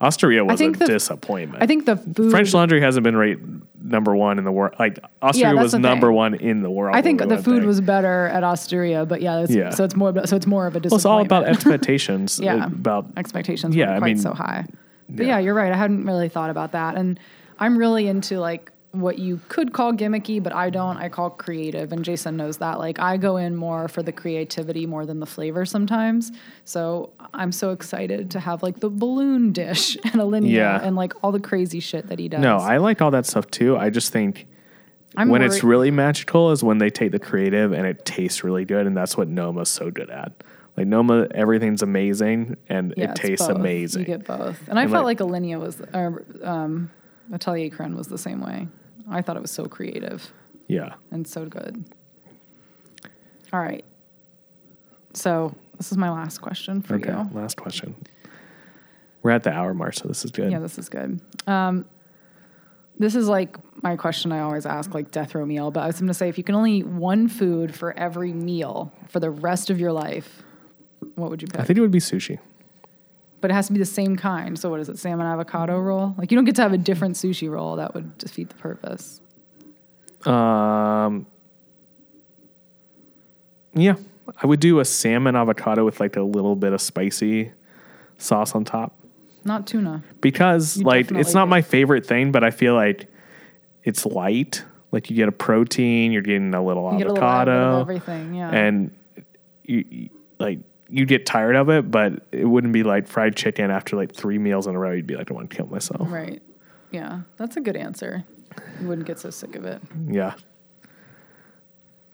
[0.00, 1.60] Osteria was a think the- disappointment.
[1.62, 2.30] I think the food.
[2.30, 3.36] French Laundry hasn't been right,
[3.82, 4.74] number one in the world.
[4.78, 6.14] Like Osteria that's was number thing.
[6.14, 6.94] one in the world.
[6.94, 9.70] I think the food was better at Osteria, but yeah, it's, Yeah.
[9.70, 12.38] so it's more so it's more of a Well, it's all about expectations.
[12.38, 12.66] Yeah.
[12.66, 14.66] About expectations Yeah, weren't I mean, so high.
[15.08, 15.32] But yeah.
[15.32, 15.38] yeah.
[15.40, 15.72] you're right.
[15.72, 17.18] I hadn't really thought about that, and
[17.58, 20.96] I'm really into like what you could call gimmicky, but I don't.
[20.96, 22.78] I call creative, and Jason knows that.
[22.78, 26.32] Like I go in more for the creativity more than the flavor sometimes.
[26.64, 30.80] So I'm so excited to have like the balloon dish and Alinea Yeah.
[30.82, 32.40] and like all the crazy shit that he does.
[32.40, 33.76] no, I like all that stuff too.
[33.76, 34.46] I just think
[35.16, 38.64] I'm when it's really magical is when they take the creative and it tastes really
[38.64, 40.32] good, and that's what Noma's so good at.
[40.78, 43.56] Like Noma, everything's amazing and Yeah, it tastes both.
[43.56, 44.02] amazing.
[44.02, 46.88] You get both, and I And, felt like- like, Alinea was, or um,
[47.32, 48.68] Atelier Crenn was the same way.
[49.10, 50.30] I thought it was so creative.
[50.68, 50.94] yeah.
[51.10, 51.84] and so good.
[53.52, 53.84] All right.
[55.14, 57.10] So this is my last question for Okay.
[57.10, 57.28] you.
[57.32, 57.96] Last question.
[59.24, 60.52] We're at the hour mark, so this is good.
[60.52, 61.20] Yeah, this is good.
[61.48, 61.86] Um,
[63.00, 65.72] this is like my question I always ask, like death row meal.
[65.72, 68.32] But I was going to say, if you can only eat one food for every
[68.32, 70.44] meal for the rest of your life,
[71.14, 71.60] what would you pick?
[71.60, 72.38] I think it would be sushi.
[73.40, 74.58] but it has to be the same kind.
[74.58, 74.98] So what is it?
[74.98, 76.14] Salmon avocado roll?
[76.18, 77.76] Like you don't get to have a different sushi roll.
[77.76, 79.20] That would defeat the purpose.
[80.26, 81.26] Um,
[83.74, 83.94] yeah,
[84.42, 87.52] I would do a salmon avocado with like a little bit of spicy
[88.18, 88.92] sauce on top
[89.44, 90.02] Not tuna.
[90.20, 91.50] because You like it's not do.
[91.50, 93.06] my favorite thing, but I feel like
[93.84, 94.64] it's light.
[94.90, 98.34] Like you get a protein, you're getting a little You get a little avocado, everything.
[98.34, 98.50] Yeah.
[98.50, 98.90] and
[99.64, 100.08] you, you
[100.40, 100.58] like
[100.88, 104.38] you get tired of it, but it wouldn't be like fried chicken after like three
[104.38, 104.92] meals in a row.
[104.92, 106.10] You'd be like, I want to kill myself.
[106.10, 106.42] Right.
[106.90, 108.24] Yeah, that's a good answer.
[108.80, 109.82] You wouldn't get so sick of it.
[110.06, 110.34] Yeah.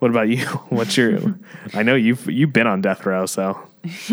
[0.00, 0.44] What about you?
[0.68, 1.36] What's your?
[1.72, 3.58] I know you've you've been on death row, so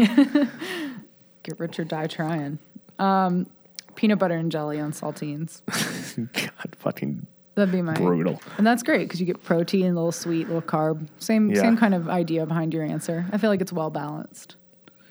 [1.43, 2.59] Get rich or die trying.
[2.99, 3.47] Um,
[3.95, 5.61] peanut butter and jelly on saltines.
[6.33, 7.25] God, fucking
[7.55, 8.41] That'd be my brutal.
[8.57, 11.07] And that's great because you get protein, a little sweet, a little carb.
[11.19, 11.61] Same Yeah.
[11.61, 13.25] same kind of idea behind your answer.
[13.31, 14.55] I feel like it's well balanced.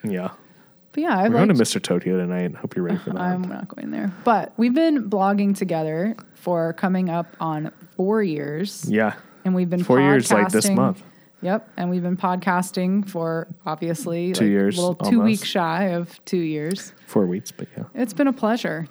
[0.03, 0.30] Yeah,
[0.93, 1.80] But yeah, I've we're going to Mr.
[1.82, 2.41] Tokyo tonight.
[2.45, 3.20] And hope you're ready for that.
[3.20, 4.11] I'm not going there.
[4.24, 8.86] But we've been blogging together for coming up on four years.
[8.88, 9.14] yeah,
[9.45, 11.03] And we've been four years like this month.
[11.43, 15.24] Yep, and we've been podcasting for obviously Two like, years, a little two almost.
[15.24, 16.93] weeks shy of two years.
[17.07, 18.88] Four weeks, but yeah, It's been a pleasure.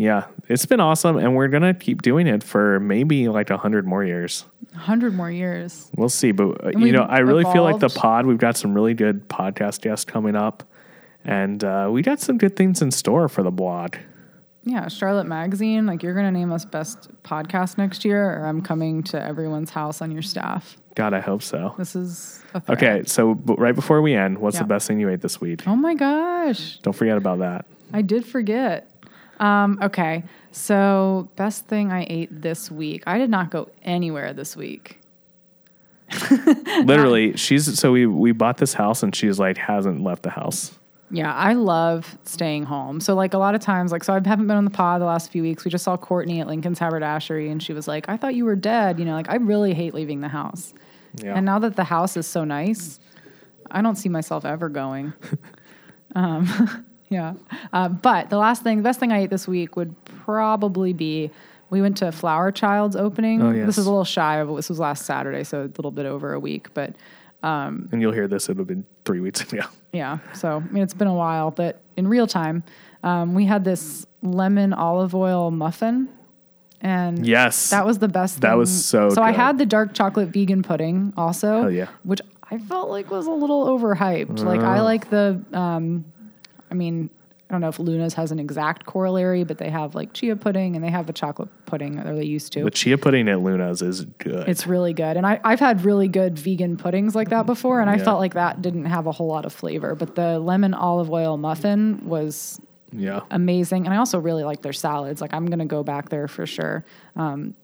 [0.00, 3.86] Yeah, it's been awesome, and we're gonna keep doing it for maybe like a hundred
[3.86, 4.46] more years.
[4.74, 5.90] Hundred more years.
[5.94, 8.24] We'll see, but uh, you know, I really feel like the pod.
[8.24, 10.62] We've got some really good podcast guests coming up,
[11.24, 13.96] and uh, we got some good things in store for the blog.
[14.64, 15.84] Yeah, Charlotte Magazine.
[15.86, 20.00] Like you're gonna name us best podcast next year, or I'm coming to everyone's house
[20.00, 20.78] on your staff.
[20.94, 21.74] God, I hope so.
[21.76, 22.62] This is a.
[22.70, 24.62] Okay, so right before we end, what's Yeah.
[24.62, 25.66] the best thing you ate this week?
[25.66, 27.66] Oh my gosh, Don't forget about that.
[27.92, 28.89] I did forget.
[29.40, 30.22] Um, okay,
[30.52, 33.02] so best thing I ate this week.
[33.06, 35.00] I did not go anywhere this week.
[36.84, 40.78] Literally, she's so we we bought this house and she's like hasn't left the house.
[41.12, 43.00] Yeah, I love staying home.
[43.00, 45.06] So like a lot of times, like so I haven't been on the pod the
[45.06, 45.64] last few weeks.
[45.64, 48.56] We just saw Courtney at Lincoln's Haberdashery, and she was like, "I thought you were
[48.56, 50.74] dead." You know, like I really hate leaving the house.
[51.16, 51.34] Yeah.
[51.34, 53.00] And now that the house is so nice,
[53.70, 55.12] I don't see myself ever going.
[56.14, 57.34] um, yeah.
[57.72, 61.30] Uh, but the last thing, the best thing I ate this week would probably be
[61.68, 63.42] we went to Flower Child's opening.
[63.42, 63.66] Oh, yes.
[63.66, 66.32] This is a little shy of this was last Saturday, so a little bit over
[66.32, 66.72] a week.
[66.74, 66.94] But
[67.42, 68.48] and you'll hear this.
[68.48, 69.62] It'll be three weeks ago.
[69.92, 72.62] yeah, so I mean it's been a while, but in real time,
[73.02, 76.08] um, we had this lemon olive oil muffin.
[76.82, 78.40] And Yes, that was the best.
[78.40, 81.62] That was so So I had the dark chocolate vegan pudding also.
[81.62, 81.88] Hell yeah.
[82.04, 84.42] Which I felt like was a little overhyped.
[84.42, 84.64] Like Uh.
[84.66, 85.42] I like the.
[85.52, 86.04] Um,
[86.70, 87.10] I mean,
[87.48, 90.76] I don't know if Luna's has an exact corollary, but they have like chia pudding
[90.76, 92.62] and they have a chocolate pudding, or they used to.
[92.62, 94.48] the chia pudding at Luna's is good.
[94.48, 95.16] It's really good.
[95.16, 98.04] And I, I've had really good vegan puddings like that before, and I Yeah.
[98.04, 99.96] felt like that didn't have a whole lot of flavor.
[99.96, 102.60] But the lemon olive oil muffin was
[102.92, 103.84] yeah, amazing.
[103.84, 105.20] And I also really like their salads.
[105.20, 106.84] Like I'm going to go back there for sure.
[107.16, 107.54] Um,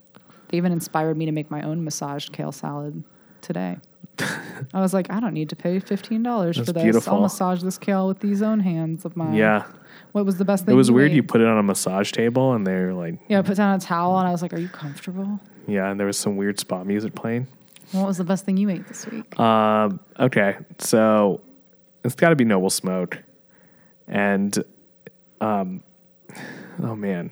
[0.49, 3.03] they even inspired me to make my own massaged kale salad
[3.47, 3.77] today.
[4.73, 6.83] I was like, I don't need to pay fifteen dollars for this.
[6.83, 7.13] beautiful.
[7.15, 9.33] I'll massage this kale with these own hands of mine.
[9.33, 9.63] yeah.
[10.11, 10.73] What was the best thing?
[10.73, 11.11] It was weird.
[11.11, 11.15] ate?
[11.17, 13.79] You put it on a massage table and they're like, yeah, I put down a
[13.79, 15.39] towel and I was like, Are you comfortable?
[15.67, 17.47] yeah, and there was some weird spa music playing.
[17.91, 19.39] What was the best thing you ate this week?
[19.39, 21.41] Um, okay, so
[22.03, 23.19] it's got to be Noble Smoke,
[24.07, 24.57] and
[25.41, 25.83] um,
[26.83, 27.29] oh man,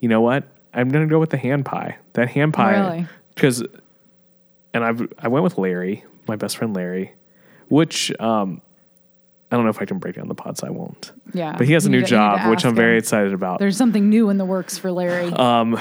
[0.00, 0.44] you know what?
[0.72, 1.96] I'm gonna go with the hand pie.
[2.14, 3.06] That hand pie, Really?
[4.74, 7.12] And I've I went with Larry, my best friend Larry,
[7.68, 8.60] which um,
[9.50, 10.62] I don't know if I can break down the pods.
[10.62, 11.12] I won't.
[11.32, 13.32] Yeah, But he has a new to- you need to job, which I'm very excited
[13.32, 13.58] about.
[13.60, 15.32] There's something new in the works for Larry.
[15.32, 15.80] Um,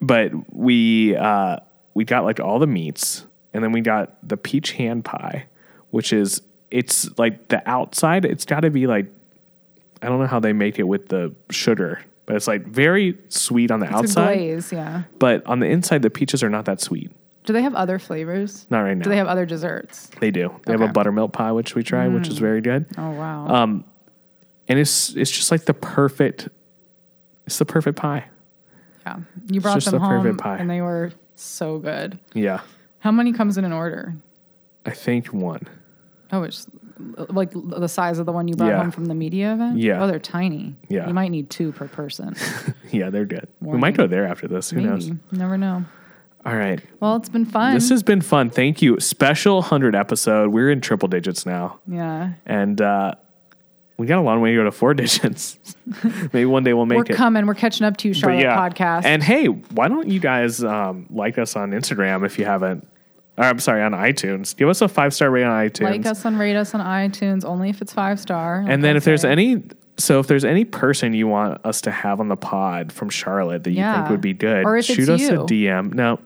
[0.00, 1.58] but we uh,
[1.94, 5.46] we got like all the meats, and then we got the peach hand pie,
[5.90, 6.40] which is
[6.70, 8.24] it's like the outside.
[8.24, 9.06] It's got to be like
[10.00, 13.70] I don't know how they make it with the sugar, but it's like very sweet
[13.70, 15.02] on the It's a outside, glaze, yeah.
[15.18, 17.10] but on the inside the peaches are not that sweet.
[17.44, 18.66] Do they have other flavors?
[18.70, 19.02] Not right now.
[19.02, 20.10] Do they have other desserts?
[20.20, 20.54] They do.
[20.64, 20.92] They have a Mm.
[20.92, 22.86] buttermilk pie, which we tried, which is very good.
[22.96, 23.46] Oh wow.
[23.48, 23.84] Um,
[24.68, 26.48] and it's it's just like the perfect.
[27.46, 28.26] It's the perfect pie.
[29.04, 29.16] yeah.
[29.48, 30.58] You brought just them the perfect home pie.
[30.58, 32.18] and they were so good.
[32.34, 32.60] Yeah,
[33.00, 34.14] How many comes in an order?
[34.86, 35.66] I think one.
[36.30, 36.66] Oh, it's
[37.28, 38.78] like the size of the one you brought Yeah.
[38.82, 39.78] home from the media event?
[39.78, 40.02] Yeah.
[40.02, 40.76] Oh, they're tiny.
[40.88, 41.08] Yeah.
[41.08, 42.36] You might need two per person.
[42.92, 43.48] Yeah, they're good.
[43.60, 44.68] we might go there after this.
[44.70, 45.08] Who knows?
[45.08, 45.18] Maybe.
[45.32, 45.84] You never know.
[46.44, 46.80] All right.
[47.00, 47.74] Well, it's been fun.
[47.74, 48.50] This has been fun.
[48.50, 48.98] Thank you.
[49.00, 50.50] Special 100 episode.
[50.50, 51.78] We're in triple digits now.
[51.86, 52.32] yeah.
[52.46, 53.14] And uh,
[53.96, 55.58] we got a long way to go to four digits.
[56.32, 57.08] Maybe one day we'll make it.
[57.10, 57.16] We're it.
[57.16, 57.46] coming.
[57.46, 59.04] We're catching up to you, Charlotte Podcast.
[59.04, 62.88] And hey, why don't you guys um, like us on Instagram if you haven't?
[63.38, 64.56] Or, I'm sorry, on iTunes.
[64.56, 65.82] Give us a five star rating on iTunes.
[65.90, 68.64] like us and rate us on iTunes only if it's five star.
[68.66, 69.62] and then if there's any,
[69.98, 73.64] so if there's any person you want us to have on the pod from Charlotte
[73.64, 73.98] that you Yeah.
[73.98, 75.36] think would be good, Or shoot us a.
[75.38, 75.92] DM.
[75.94, 76.18] No,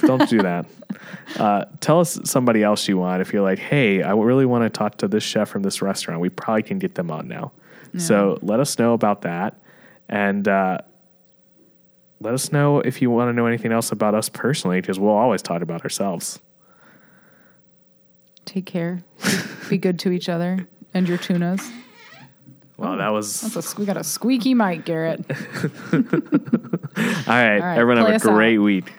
[0.00, 0.66] don't do that.
[1.38, 3.20] Uh, tell us somebody else you want.
[3.20, 6.20] If you're like, hey, I really want to talk to this chef from this restaurant,
[6.20, 7.52] we probably can get them on now.
[7.98, 9.54] So let us know about that.
[10.08, 10.78] And uh,
[12.20, 15.12] let us know if you want to know anything else about us personally, because we'll
[15.14, 16.40] always talk about ourselves.
[18.46, 19.02] take care.
[19.68, 21.70] Be good to each other and your tunas.
[22.78, 25.24] Well, that was That's a, we got a squeaky mic, Garrett.
[25.28, 26.00] all
[27.26, 27.58] right.
[27.58, 28.22] right, Everyone have a out.
[28.22, 28.92] great week.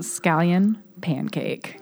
[0.00, 1.81] Scallion pancake.